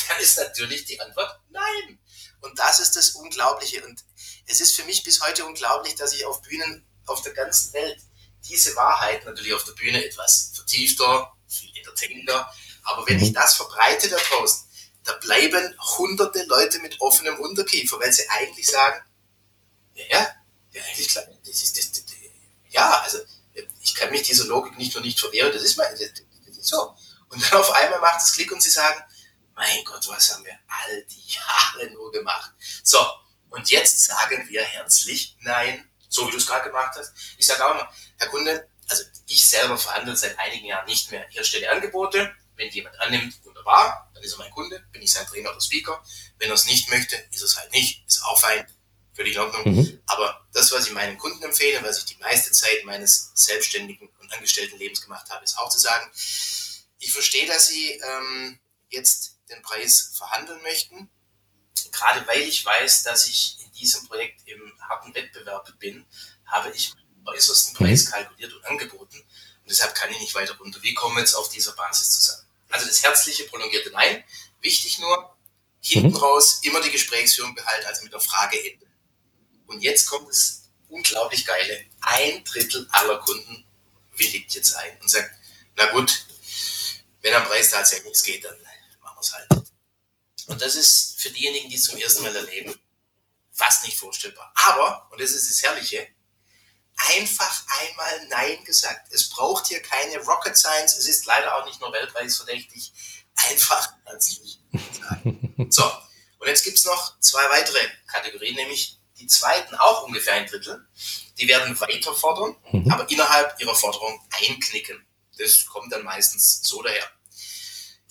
[0.09, 1.99] dann ist natürlich die Antwort Nein.
[2.41, 3.85] Und das ist das Unglaubliche.
[3.85, 4.05] Und
[4.47, 7.99] es ist für mich bis heute unglaublich, dass ich auf Bühnen auf der ganzen Welt
[8.45, 13.35] diese Wahrheit natürlich auf der Bühne etwas vertiefter, viel entertainender, aber wenn ich mhm.
[13.35, 14.67] das verbreite da draußen,
[15.05, 19.05] da bleiben hunderte Leute mit offenem Unterkiefer, weil sie eigentlich sagen,
[19.95, 20.05] ja,
[20.73, 22.05] ja, eigentlich klar, das ist, das, das,
[22.71, 23.19] ja, also
[23.83, 26.11] ich kann mich dieser Logik nicht nur nicht verwehren, das ist, mein, das,
[26.47, 26.95] das ist so.
[27.29, 29.03] Und dann auf einmal macht es Klick und sie sagen,
[29.57, 32.53] mein Gott, was haben wir all die Jahre nur gemacht.
[32.83, 33.05] So,
[33.51, 37.13] und jetzt sagen wir herzlich Nein, so wie du es gerade gemacht hast.
[37.39, 41.27] Ich sage auch immer, Herr Kunde, also ich selber verhandle seit einigen Jahren nicht mehr.
[41.31, 45.27] Ich erstelle Angebote, wenn jemand annimmt, wunderbar, dann ist er mein Kunde, bin ich sein
[45.27, 46.03] Trainer oder Speaker.
[46.39, 48.67] Wenn er es nicht möchte, ist es halt nicht, ist auch fein,
[49.15, 49.75] völlig in Ordnung.
[49.75, 50.03] Mhm.
[50.07, 54.33] Aber das, was ich meinen Kunden empfehle, was ich die meiste Zeit meines selbstständigen und
[54.33, 56.11] angestellten Lebens gemacht habe, ist auch zu sagen,
[56.99, 61.11] ich verstehe, dass Sie ähm, jetzt den Preis verhandeln möchten,
[61.93, 66.05] gerade weil ich weiß, dass ich in diesem Projekt im harten Wettbewerb bin,
[66.47, 67.79] habe ich den äußersten mhm.
[67.79, 69.19] Preis kalkuliert und angeboten.
[69.19, 70.83] Und deshalb kann ich nicht weiter runter.
[70.83, 72.47] Wie kommen wir jetzt auf dieser Basis zusammen?
[72.71, 74.25] Also das herzliche, prolongierte Nein.
[74.61, 75.37] Wichtig nur,
[75.81, 76.17] hinten mhm.
[76.17, 78.87] raus immer die Gesprächsführung behalten, also mit der Frage enden.
[79.67, 81.85] Und jetzt kommt das unglaublich Geile.
[82.01, 83.65] Ein Drittel aller Kunden
[84.17, 85.31] willigt jetzt ein und sagt,
[85.77, 86.27] na gut,
[87.23, 88.57] wenn am Preis tatsächlich nichts geht, dann
[89.31, 89.73] machen wir es halt.
[90.47, 92.75] Und das ist für diejenigen, die es zum ersten Mal erleben,
[93.53, 94.53] fast nicht vorstellbar.
[94.67, 96.07] Aber, und das ist das Herrliche,
[96.97, 99.13] einfach einmal Nein gesagt.
[99.13, 102.93] Es braucht hier keine Rocket Science, es ist leider auch nicht nur weltpreisverdächtig.
[103.51, 104.61] Einfach herzlich
[104.93, 105.43] sagen.
[105.71, 105.85] So,
[106.39, 110.87] und jetzt gibt es noch zwei weitere Kategorien, nämlich die zweiten auch ungefähr ein Drittel.
[111.39, 112.91] Die werden weiter fordern, mhm.
[112.93, 115.05] aber innerhalb ihrer Forderung einknicken.
[115.39, 117.11] Das kommt dann meistens so daher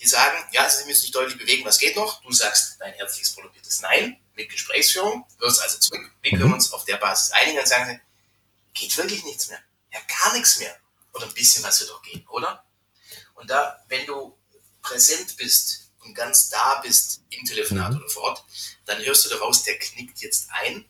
[0.06, 2.22] die sagen, ja, also sie müssen sich deutlich bewegen, was geht noch?
[2.22, 6.12] Du sagst dein herzliches prolongiertes Nein mit Gesprächsführung, wirst also zurück.
[6.22, 6.53] Wir können mhm.
[6.53, 7.99] uns auf der Basis einigen und sagen,
[8.74, 9.60] geht wirklich nichts mehr.
[9.91, 10.76] Ja, gar nichts mehr.
[11.14, 12.64] Oder ein bisschen was wird auch gehen, oder?
[13.34, 14.38] Und da, wenn du
[14.82, 17.97] präsent bist und ganz da bist im Telefonat mhm.
[17.97, 18.45] oder vor Ort,
[18.86, 20.86] dann hörst du daraus, der knickt jetzt ein,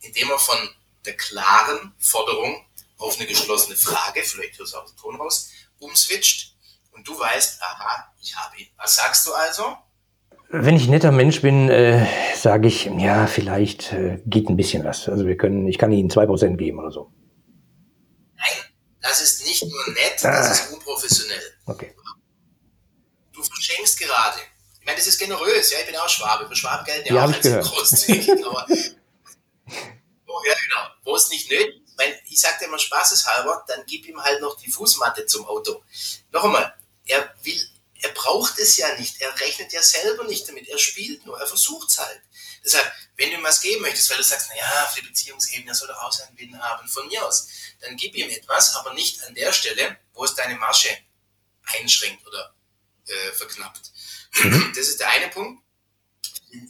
[0.00, 4.96] indem er von der klaren Forderung auf eine geschlossene Frage, vielleicht hörst du auch den
[4.96, 6.53] Ton raus, umswitcht
[6.94, 8.68] und du weißt, aha, ich habe ihn.
[8.76, 9.76] Was sagst du also?
[10.48, 14.84] Wenn ich ein netter Mensch bin, äh, sage ich, ja, vielleicht äh, geht ein bisschen
[14.84, 15.08] was.
[15.08, 17.10] Also wir können, ich kann Ihnen zwei Prozent geben oder so.
[18.36, 18.64] Nein,
[19.00, 20.30] das ist nicht nur nett, ah.
[20.30, 21.42] das ist unprofessionell.
[21.66, 21.94] Okay.
[23.32, 24.38] Du verschenkst gerade.
[24.78, 26.46] Ich meine, das ist generös, ja, ich bin auch Schwabe.
[26.46, 28.30] Für Schwaben gelten ja, ja auch als großzügig.
[28.46, 30.88] aber, oh, ja, genau.
[31.04, 31.84] Wo es nicht nötig ist,
[32.28, 35.82] ich sage dir immer spaßeshalber, dann gib ihm halt noch die Fußmatte zum Auto.
[36.32, 36.74] Noch einmal,
[37.06, 37.68] er will
[38.04, 39.20] er braucht es ja nicht.
[39.22, 40.68] Er rechnet ja selber nicht damit.
[40.68, 41.40] Er spielt nur.
[41.40, 42.20] Er versucht es halt.
[42.62, 45.88] Deshalb, wenn du ihm was geben möchtest, weil du sagst, naja, für die Beziehungsebene soll
[45.88, 47.48] er auch seinen Willen haben, von mir aus,
[47.80, 50.94] dann gib ihm etwas, aber nicht an der Stelle, wo es deine Masche
[51.64, 52.54] einschränkt oder
[53.06, 53.90] äh, verknappt.
[54.34, 54.72] Mhm.
[54.76, 55.62] Das ist der eine Punkt.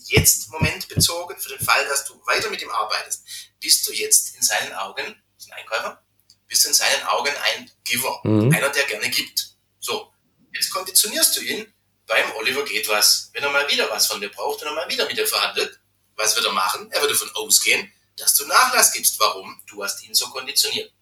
[0.05, 3.25] Jetzt Moment bezogen, für den Fall, dass du weiter mit ihm arbeitest,
[3.59, 6.01] bist du jetzt in seinen Augen, ist ein Einkäufer,
[6.47, 8.53] bist du in seinen Augen ein Giver, mhm.
[8.55, 9.49] einer, der gerne gibt.
[9.79, 10.11] So,
[10.55, 11.73] Jetzt konditionierst du ihn,
[12.07, 13.29] beim Oliver geht was.
[13.33, 15.79] Wenn er mal wieder was von dir braucht und er mal wieder mit dir verhandelt,
[16.15, 16.89] was wird er machen?
[16.91, 19.19] Er wird davon ausgehen, dass du Nachlass gibst.
[19.19, 19.61] Warum?
[19.67, 20.93] Du hast ihn so konditioniert.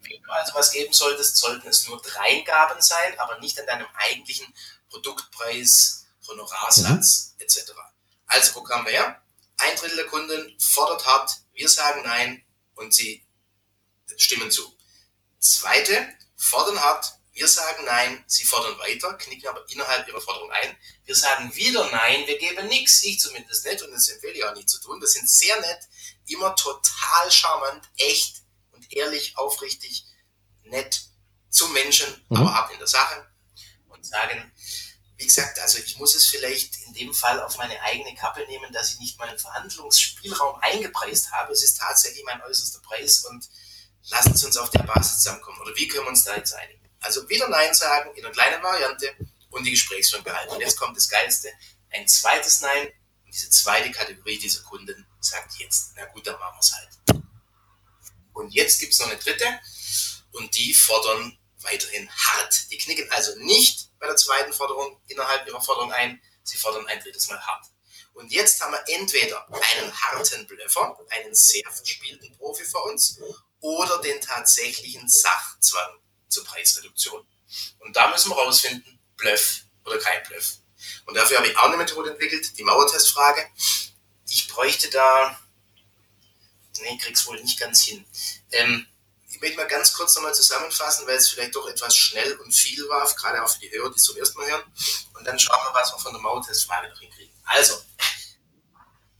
[0.00, 3.86] Wenn du also was geben solltest, sollten es nur Dreingaben sein, aber nicht an deinem
[3.94, 4.52] eigentlichen
[4.88, 7.42] Produktpreis, Honorarsatz mhm.
[7.42, 7.72] etc.
[8.26, 9.22] Also, wo kamen wir her?
[9.58, 12.44] Ein Drittel der Kunden fordert hart, wir sagen nein
[12.74, 13.24] und sie
[14.16, 14.76] stimmen zu.
[15.38, 20.76] Zweite, fordern hart, wir sagen Nein, sie fordern weiter, knicken aber innerhalb ihrer Forderung ein.
[21.04, 24.54] Wir sagen wieder Nein, wir geben nichts, ich zumindest nicht und das empfehle ich auch
[24.54, 24.98] nicht zu tun.
[25.00, 25.80] Das sind sehr nett,
[26.28, 30.06] immer total charmant, echt und ehrlich, aufrichtig,
[30.64, 31.02] nett
[31.50, 32.38] zum Menschen, mhm.
[32.38, 33.26] aber ab in der Sache
[33.88, 34.50] und sagen,
[35.18, 38.72] wie gesagt, also ich muss es vielleicht in dem Fall auf meine eigene Kappe nehmen,
[38.72, 41.52] dass ich nicht meinen Verhandlungsspielraum eingepreist habe.
[41.52, 43.46] Es ist tatsächlich mein äußerster Preis und
[44.08, 45.60] lassen Sie uns auf der Basis zusammenkommen.
[45.60, 46.85] Oder wie können wir uns da jetzt einigen?
[47.06, 49.14] Also wieder Nein sagen in einer kleinen Variante
[49.50, 50.52] und die Gesprächsführung behalten.
[50.52, 51.52] Und jetzt kommt das Geilste,
[51.90, 52.88] ein zweites Nein
[53.24, 57.22] und diese zweite Kategorie dieser Kunden sagt jetzt, na gut, dann machen wir es halt.
[58.32, 59.46] Und jetzt gibt es noch eine dritte
[60.32, 62.72] und die fordern weiterhin hart.
[62.72, 67.00] Die knicken also nicht bei der zweiten Forderung innerhalb ihrer Forderung ein, sie fordern ein
[67.00, 67.66] drittes Mal hart.
[68.14, 73.20] Und jetzt haben wir entweder einen harten Blöffer, einen sehr verspielten Profi vor uns,
[73.60, 77.26] oder den tatsächlichen Sachzwang zur Preisreduktion.
[77.80, 80.58] Und da müssen wir rausfinden, Bluff oder kein Bluff.
[81.06, 83.48] Und dafür habe ich auch eine Methode entwickelt, die Mauertestfrage.
[84.28, 85.38] Ich bräuchte da,
[86.80, 88.04] nee, krieg's wohl nicht ganz hin.
[88.52, 88.86] Ähm,
[89.30, 92.88] ich möchte mal ganz kurz nochmal zusammenfassen, weil es vielleicht doch etwas schnell und viel
[92.88, 94.72] war, gerade auch für die Hörer, die es zum ersten Mal hören.
[95.14, 97.34] Und dann schauen wir, was wir von der Mauertestfrage noch hinkriegen.
[97.44, 97.78] Also,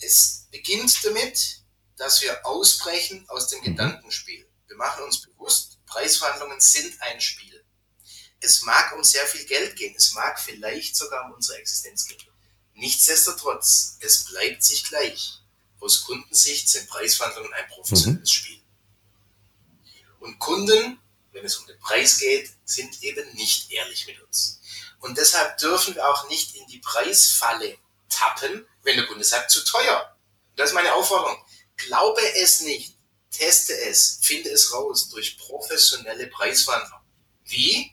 [0.01, 1.61] es beginnt damit,
[1.97, 4.49] dass wir ausbrechen aus dem Gedankenspiel.
[4.67, 7.64] Wir machen uns bewusst, Preisverhandlungen sind ein Spiel.
[8.41, 12.20] Es mag um sehr viel Geld gehen, es mag vielleicht sogar um unsere Existenz gehen.
[12.74, 15.41] Nichtsdestotrotz, es bleibt sich gleich.
[15.80, 18.34] Aus Kundensicht sind Preisverhandlungen ein professionelles mhm.
[18.34, 18.61] Spiel.
[20.20, 20.99] Und Kunden,
[21.32, 24.61] wenn es um den Preis geht, sind eben nicht ehrlich mit uns.
[25.01, 27.78] Und deshalb dürfen wir auch nicht in die Preisfalle
[28.09, 30.16] tappen, wenn der Kunde sagt, zu teuer.
[30.57, 31.37] Das ist meine Aufforderung.
[31.76, 32.95] Glaube es nicht
[33.37, 37.05] teste es, finde es raus durch professionelle Preisverhandlungen.
[37.45, 37.93] Wie?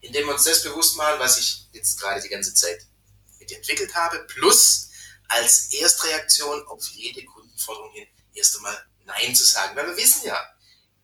[0.00, 2.86] Indem wir uns das bewusst machen, was ich jetzt gerade die ganze Zeit
[3.38, 4.88] mit entwickelt habe, plus
[5.28, 9.76] als Erstreaktion auf jede Kundenforderung hin erst einmal Nein zu sagen.
[9.76, 10.38] Weil wir wissen ja,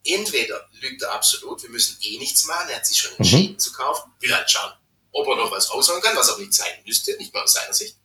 [0.04, 3.58] entweder lügt er absolut, wir müssen eh nichts machen, er hat sich schon entschieden mhm.
[3.58, 4.72] zu kaufen, will halt schauen,
[5.12, 7.74] ob er noch was rausholen kann, was aber nicht sein müsste, nicht mal aus seiner
[7.74, 7.96] Sicht.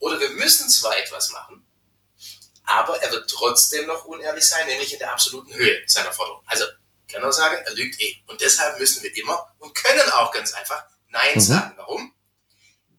[0.00, 1.64] Oder wir müssen zwar etwas machen,
[2.68, 6.42] aber er wird trotzdem noch unehrlich sein, nämlich in der absoluten Höhe seiner Forderung.
[6.46, 6.64] Also
[7.10, 8.22] kann er sagen, er lügt eh.
[8.26, 11.40] Und deshalb müssen wir immer und können auch ganz einfach Nein mhm.
[11.40, 11.74] sagen.
[11.78, 12.14] Warum?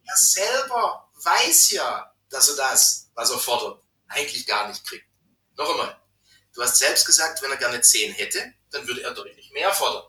[0.05, 5.05] Er selber weiß ja, dass er das, was er fordert, eigentlich gar nicht kriegt.
[5.55, 5.95] Noch einmal,
[6.55, 10.03] du hast selbst gesagt, wenn er gerne 10 hätte, dann würde er deutlich mehr fordern.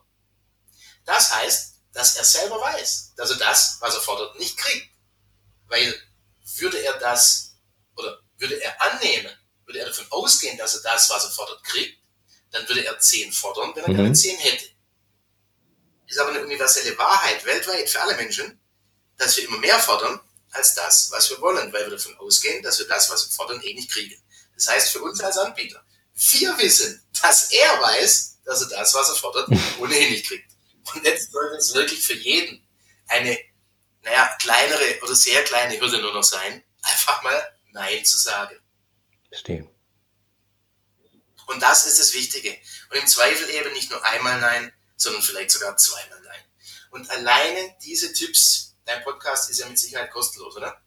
[1.05, 4.89] Das heißt, dass er selber weiß, dass er das, was er fordert, nicht kriegt.
[5.67, 5.95] Weil
[6.57, 7.59] würde er das
[7.97, 9.31] oder würde er annehmen,
[9.71, 11.97] würde er davon ausgehen, dass er das, was er fordert, kriegt,
[12.51, 13.97] dann würde er 10 fordern, wenn er mhm.
[13.97, 14.65] gerne 10 hätte.
[16.09, 18.61] Ist aber eine universelle Wahrheit weltweit für alle Menschen,
[19.17, 22.81] dass wir immer mehr fordern als das, was wir wollen, weil wir davon ausgehen, dass
[22.81, 24.21] wir das, was wir fordern, eh nicht kriegen.
[24.57, 29.09] Das heißt für uns als Anbieter, wir wissen, dass er weiß, dass er das, was
[29.11, 29.49] er fordert,
[29.79, 30.51] ohnehin nicht kriegt.
[30.93, 32.67] Und jetzt sollte es wirklich für jeden
[33.07, 33.39] eine
[34.03, 38.57] naja, kleinere oder sehr kleine Hürde nur noch sein, einfach mal Nein zu sagen.
[39.31, 39.69] Verstehe.
[41.47, 42.57] Und das ist das Wichtige.
[42.91, 46.41] Und im Zweifel eben nicht nur einmal Nein, sondern vielleicht sogar zweimal Nein.
[46.91, 50.81] Und alleine diese Tipps, dein Podcast ist ja mit Sicherheit kostenlos, oder?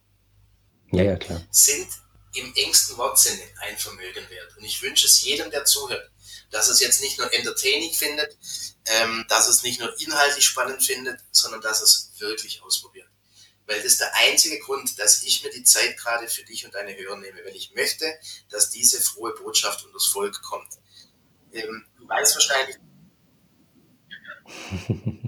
[0.92, 1.42] Ja, ja, klar.
[1.52, 1.88] Sind
[2.34, 4.58] im engsten Wortsinne ein Vermögen wert.
[4.58, 6.12] Und ich wünsche es jedem, der zuhört,
[6.50, 8.38] dass es jetzt nicht nur entertaining findet,
[8.86, 13.08] ähm, dass es nicht nur inhaltlich spannend findet, sondern dass es wirklich ausprobiert.
[13.66, 16.74] Weil das ist der einzige Grund, dass ich mir die Zeit gerade für dich und
[16.74, 18.06] deine Hörer nehme, weil ich möchte,
[18.50, 20.70] dass diese frohe Botschaft unter das Volk kommt.
[21.54, 22.78] Ähm, du weißt wahrscheinlich,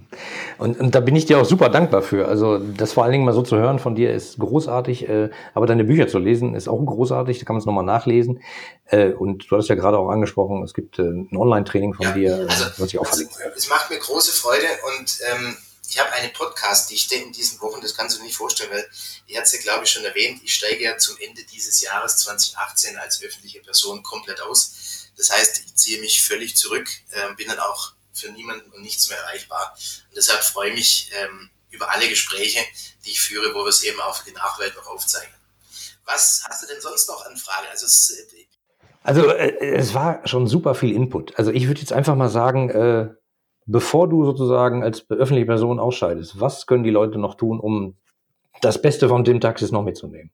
[0.58, 2.28] Und, und, da bin ich dir auch super dankbar für.
[2.28, 5.66] Also das vor allen Dingen mal so zu hören von dir ist großartig, äh, aber
[5.66, 8.42] deine Bücher zu lesen ist auch großartig, da kann man es nochmal nachlesen.
[8.86, 12.12] Äh, und du hast ja gerade auch angesprochen, es gibt äh, ein Online-Training von ja,
[12.14, 13.54] dir, also, was ich auch verlinken werde.
[13.56, 14.68] Es macht mir große Freude
[14.98, 15.58] und ähm,
[15.90, 18.90] ich habe eine Podcast-Dichte in diesen Wochen, das kannst du nicht vorstellen, weil
[19.28, 22.18] ich hatte es ja, glaube ich, schon erwähnt, ich steige ja zum Ende dieses Jahres
[22.18, 25.10] 2018 als öffentliche Person komplett aus.
[25.18, 29.10] Das heißt, ich ziehe mich völlig zurück, äh, bin dann auch für niemanden und nichts
[29.10, 29.76] mehr erreichbar.
[30.10, 32.60] Und deshalb freue ich mich ähm, über alle Gespräche,
[33.06, 35.36] die ich führe, wo wir es eben auch für die Nachwelt noch aufzeichnen.
[36.06, 37.68] Was hast du denn sonst noch an Fragen?
[37.70, 38.46] Also es, äh,
[39.04, 41.38] also äh, es war schon super viel Input.
[41.38, 43.10] Also ich würde jetzt einfach mal sagen, äh,
[43.66, 47.98] bevor du sozusagen als öffentliche Person ausscheidest, was können die Leute noch tun, um
[48.62, 50.32] das Beste von dem Taxis noch mitzunehmen?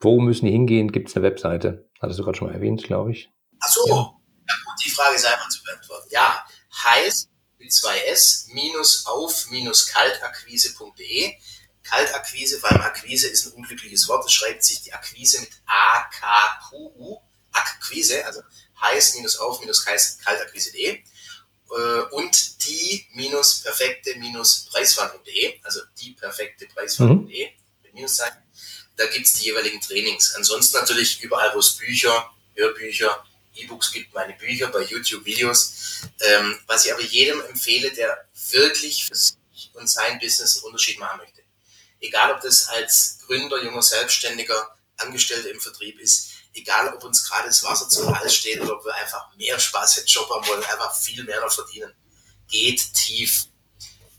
[0.00, 0.92] Wo müssen die hingehen?
[0.92, 1.88] Gibt es eine Webseite?
[2.00, 3.30] Hattest du gerade schon mal erwähnt, glaube ich.
[3.60, 3.94] Ach so, ja.
[3.94, 4.54] ja.
[4.64, 6.08] gut, die Frage ist einfach zu beantworten.
[6.10, 6.42] Ja,
[6.72, 11.34] heißt mit zwei S minus auf minus kaltakquise.de.
[11.82, 14.24] Kaltakquise, weil Akquise ist ein unglückliches Wort.
[14.24, 17.20] Es schreibt sich die Akquise mit A-K-Q-U.
[17.52, 18.42] Akquise, also
[18.80, 20.88] heiß minus auf minus kaltakquise.de.
[20.88, 27.52] Äh, und die minus perfekte minus preisverhandlung.de, also die perfekte preisverhandlung.de mhm.
[27.82, 28.42] mit Minuszeichen
[29.00, 30.34] da gibt es die jeweiligen Trainings.
[30.34, 33.24] Ansonsten natürlich überall, wo es Bücher, Hörbücher,
[33.54, 36.02] E-Books gibt, meine Bücher, bei YouTube Videos.
[36.20, 39.36] Ähm, was ich aber jedem empfehle, der wirklich für sich
[39.72, 41.40] und sein Business einen Unterschied machen möchte.
[42.00, 47.48] Egal, ob das als Gründer, junger Selbstständiger, Angestellter im Vertrieb ist, egal, ob uns gerade
[47.48, 50.62] das Wasser zum Hals steht oder ob wir einfach mehr Spaß im Job haben wollen,
[50.64, 51.94] einfach viel mehr noch verdienen.
[52.48, 53.46] Geht tief.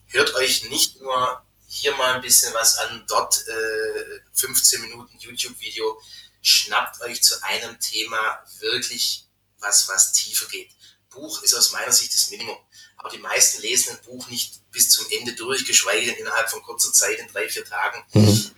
[0.07, 6.01] Hört euch nicht nur hier mal ein bisschen was an, dort äh, 15 Minuten YouTube-Video.
[6.41, 9.25] Schnappt euch zu einem Thema wirklich
[9.59, 10.71] was, was tiefer geht.
[11.09, 12.57] Buch ist aus meiner Sicht das Minimum.
[12.97, 16.61] Aber die meisten lesen ein Buch nicht bis zum Ende durch, geschweige denn innerhalb von
[16.61, 18.03] kurzer Zeit, in drei, vier Tagen.
[18.13, 18.51] Mhm.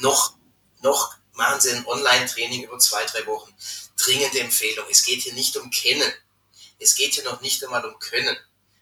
[0.00, 0.36] Noch,
[0.82, 3.54] noch machen sie ein Online-Training über zwei, drei Wochen.
[3.96, 4.86] Dringende Empfehlung.
[4.90, 6.12] Es geht hier nicht um Kennen.
[6.78, 8.36] Es geht hier noch nicht einmal um Können.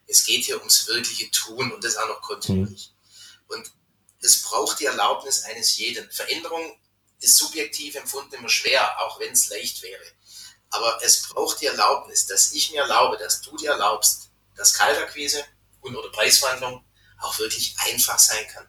[0.07, 2.93] Es geht hier ums wirkliche Tun und das auch noch kontinuierlich.
[2.93, 3.57] Mhm.
[3.57, 3.73] Und
[4.21, 6.11] es braucht die Erlaubnis eines jeden.
[6.11, 6.79] Veränderung
[7.21, 10.03] ist subjektiv empfunden immer schwer, auch wenn es leicht wäre.
[10.71, 15.45] Aber es braucht die Erlaubnis, dass ich mir erlaube, dass du dir erlaubst, dass Kaltakquise
[15.81, 16.85] und oder Preisverhandlung
[17.21, 18.67] auch wirklich einfach sein kann.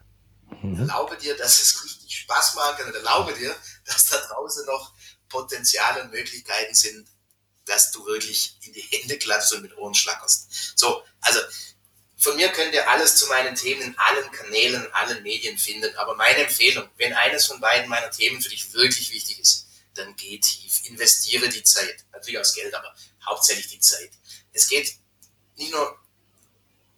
[0.62, 0.80] Mhm.
[0.80, 3.56] Erlaube dir, dass es richtig Spaß machen kann und erlaube dir,
[3.86, 4.92] dass da draußen noch
[5.28, 7.08] Potenziale und Möglichkeiten sind,
[7.66, 10.78] dass du wirklich in die Hände klatschst und mit Ohren schlackerst.
[10.78, 11.40] So, also
[12.18, 15.94] von mir könnt ihr alles zu meinen Themen in allen Kanälen, allen Medien finden.
[15.96, 20.14] Aber meine Empfehlung, wenn eines von beiden meiner Themen für dich wirklich wichtig ist, dann
[20.16, 22.04] geh tief, investiere die Zeit.
[22.12, 24.10] Natürlich auch das Geld, aber hauptsächlich die Zeit.
[24.52, 24.96] Es geht
[25.56, 25.98] nicht nur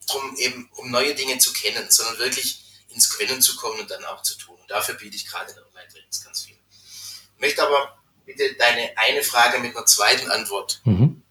[0.06, 4.04] darum, eben um neue Dinge zu kennen, sondern wirklich ins Können zu kommen und dann
[4.04, 4.58] auch zu tun.
[4.60, 6.56] Und dafür biete ich gerade in der Online-Trainings ganz viel.
[7.36, 11.22] Ich möchte aber bitte deine eine Frage mit einer zweiten Antwort mhm.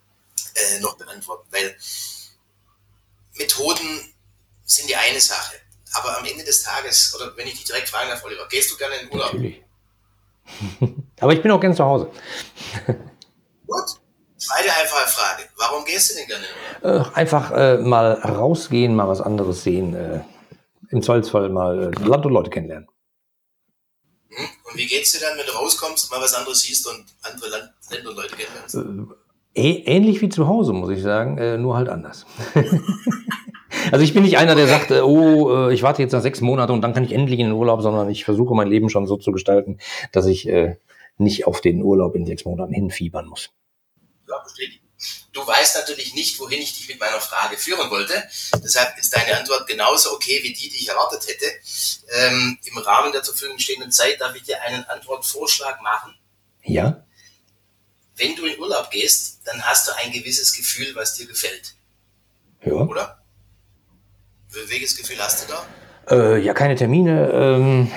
[0.55, 1.75] äh, noch beantworten, weil
[3.37, 4.13] Methoden
[4.63, 5.55] sind die eine Sache.
[5.93, 8.77] Aber am Ende des Tages, oder wenn ich dich direkt fragen darf, Oliver, gehst du
[8.77, 9.33] gerne in den Urlaub?
[9.33, 9.63] Natürlich.
[11.19, 12.11] Aber ich bin auch gerne zu Hause.
[13.67, 13.85] Gut.
[14.37, 15.43] Zweite einfache Frage.
[15.57, 17.07] Warum gehst du denn gerne in den Urlaub?
[17.07, 19.95] Äh, einfach äh, mal rausgehen, mal was anderes sehen.
[19.95, 20.21] Äh,
[20.89, 22.87] Im Zweifelsfall mal äh, Land und Leute kennenlernen.
[24.75, 27.71] Und wie geht's dir dann, wenn du rauskommst, mal was anderes siehst und andere Land,
[27.89, 28.75] Länder und Leute kennenlernst?
[29.53, 32.25] Äh, Ähnlich wie zu Hause, muss ich sagen, äh, nur halt anders.
[33.93, 36.73] also ich bin nicht einer, der sagt, äh, oh, ich warte jetzt nach sechs Monaten
[36.73, 39.15] und dann kann ich endlich in den Urlaub, sondern ich versuche mein Leben schon so
[39.15, 39.77] zu gestalten,
[40.11, 40.49] dass ich
[41.17, 43.51] nicht auf den Urlaub in sechs Monaten hinfiebern muss.
[44.27, 44.84] Ja, bestätigt.
[45.35, 48.23] Du weißt natürlich nicht, wohin ich dich mit meiner Frage führen wollte.
[48.63, 51.45] Deshalb ist deine Antwort genauso okay, wie die, die ich erwartet hätte.
[52.09, 56.15] Ähm, Im Rahmen der zur Verfügung stehenden Zeit darf ich dir einen Antwortvorschlag machen.
[56.63, 57.05] Ja
[58.17, 61.75] wenn du in Urlaub gehst, dann hast du ein gewisses Gefühl, was dir gefällt.
[62.63, 62.73] Ja.
[62.73, 63.21] Oder?
[64.67, 65.65] Welches Gefühl hast du da?
[66.09, 67.29] Äh, ja, keine Termine.
[67.31, 67.91] Ähm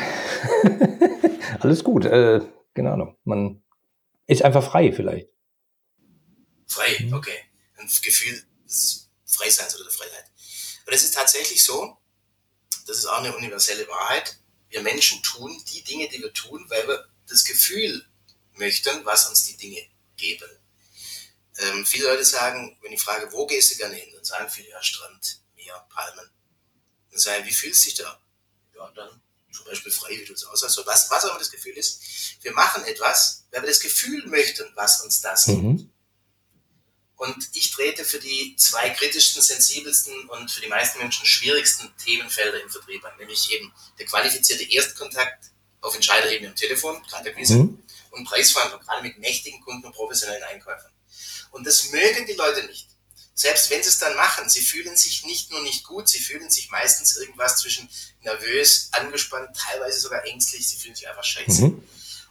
[1.61, 2.05] Alles gut.
[2.05, 2.41] Äh,
[2.74, 3.16] keine Ahnung.
[3.24, 3.62] Man
[4.26, 5.28] ist einfach frei vielleicht.
[6.68, 7.14] Frei, mhm.
[7.14, 7.44] okay.
[7.76, 10.24] Ein Gefühl des Freiseins oder der Freiheit.
[10.82, 11.98] Aber das ist tatsächlich so,
[12.86, 14.38] das ist auch eine universelle Wahrheit.
[14.68, 18.06] Wir Menschen tun die Dinge, die wir tun, weil wir das Gefühl
[18.54, 20.48] möchten, was uns die Dinge geben.
[21.58, 24.68] Ähm, viele Leute sagen, wenn ich frage, wo gehst du gerne hin, dann sagen viele,
[24.68, 26.30] ja, Strand, Meer, Palmen.
[27.10, 28.20] Dann sagen, wie fühlst du dich da?
[28.74, 29.20] Ja, dann
[29.52, 32.02] zum Beispiel frei, wie du es aussagst, was, was auch immer das Gefühl ist.
[32.42, 35.62] Wir machen etwas, weil wir das Gefühl möchten, was uns das gibt.
[35.62, 35.92] Mhm.
[37.18, 42.62] Und ich trete für die zwei kritischsten, sensibelsten und für die meisten Menschen schwierigsten Themenfelder
[42.62, 45.50] im Vertrieb an, nämlich eben der qualifizierte Erstkontakt
[45.80, 47.82] auf Entscheiderebene am Telefon, gerade mhm.
[48.12, 50.92] und Preisverhandlung, gerade mit mächtigen Kunden und professionellen Einkäufern.
[51.50, 52.88] Und das mögen die Leute nicht
[53.38, 56.50] selbst wenn sie es dann machen, sie fühlen sich nicht nur nicht gut, sie fühlen
[56.50, 57.88] sich meistens irgendwas zwischen
[58.22, 61.66] nervös, angespannt, teilweise sogar ängstlich, sie fühlen sich einfach scheiße.
[61.66, 61.84] Mhm.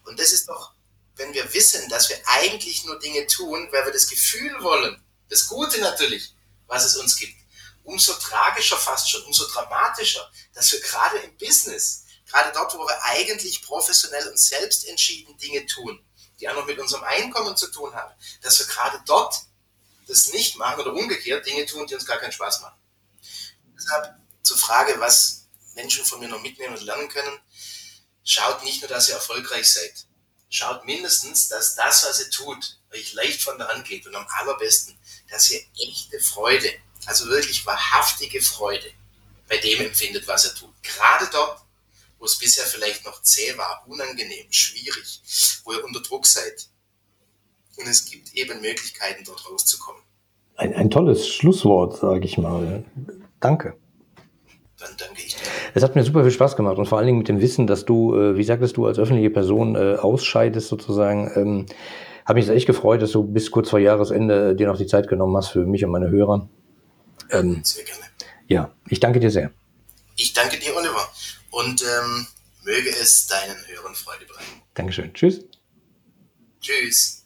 [0.03, 0.73] Und das ist doch,
[1.17, 5.47] wenn wir wissen, dass wir eigentlich nur Dinge tun, weil wir das Gefühl wollen, das
[5.47, 6.33] Gute natürlich,
[6.67, 7.35] was es uns gibt,
[7.83, 13.03] umso tragischer fast schon, umso dramatischer, dass wir gerade im Business, gerade dort, wo wir
[13.03, 16.03] eigentlich professionell und selbst entschieden Dinge tun,
[16.39, 19.35] die auch noch mit unserem Einkommen zu tun haben, dass wir gerade dort
[20.07, 22.79] das nicht machen oder umgekehrt Dinge tun, die uns gar keinen Spaß machen.
[23.75, 27.39] Deshalb zur Frage, was Menschen von mir noch mitnehmen und lernen können,
[28.23, 30.05] schaut nicht nur, dass ihr erfolgreich seid.
[30.49, 34.25] Schaut mindestens, dass das, was ihr tut, euch leicht von der Hand geht und am
[34.39, 34.97] allerbesten,
[35.29, 36.69] dass ihr echte Freude,
[37.05, 38.89] also wirklich wahrhaftige Freude
[39.47, 40.73] bei dem empfindet, was ihr tut.
[40.83, 41.61] Gerade dort,
[42.19, 45.21] wo es bisher vielleicht noch zäh war, unangenehm, schwierig,
[45.63, 46.69] wo ihr unter Druck seid,
[47.77, 50.01] und es gibt eben Möglichkeiten, dort rauszukommen.
[50.55, 52.83] Ein, ein tolles Schlusswort, sage ich mal.
[53.39, 53.77] Danke.
[54.79, 55.41] Dann danke ich dir.
[55.73, 57.85] Es hat mir super viel Spaß gemacht und vor allen Dingen mit dem Wissen, dass
[57.85, 61.31] du, äh, wie sagtest du, als öffentliche Person äh, ausscheidest sozusagen.
[61.35, 61.65] Ähm,
[62.25, 65.35] habe mich echt gefreut, dass du bis kurz vor Jahresende dir noch die Zeit genommen
[65.37, 66.47] hast für mich und meine Hörer.
[67.31, 68.03] Ähm, sehr gerne.
[68.47, 69.51] Ja, ich danke dir sehr.
[70.15, 71.07] Ich danke dir, Oliver.
[71.51, 72.27] Und ähm,
[72.63, 74.61] möge es deinen Hörern Freude bereiten.
[74.73, 75.13] Dankeschön.
[75.13, 75.45] Tschüss.
[76.61, 77.25] Tschüss.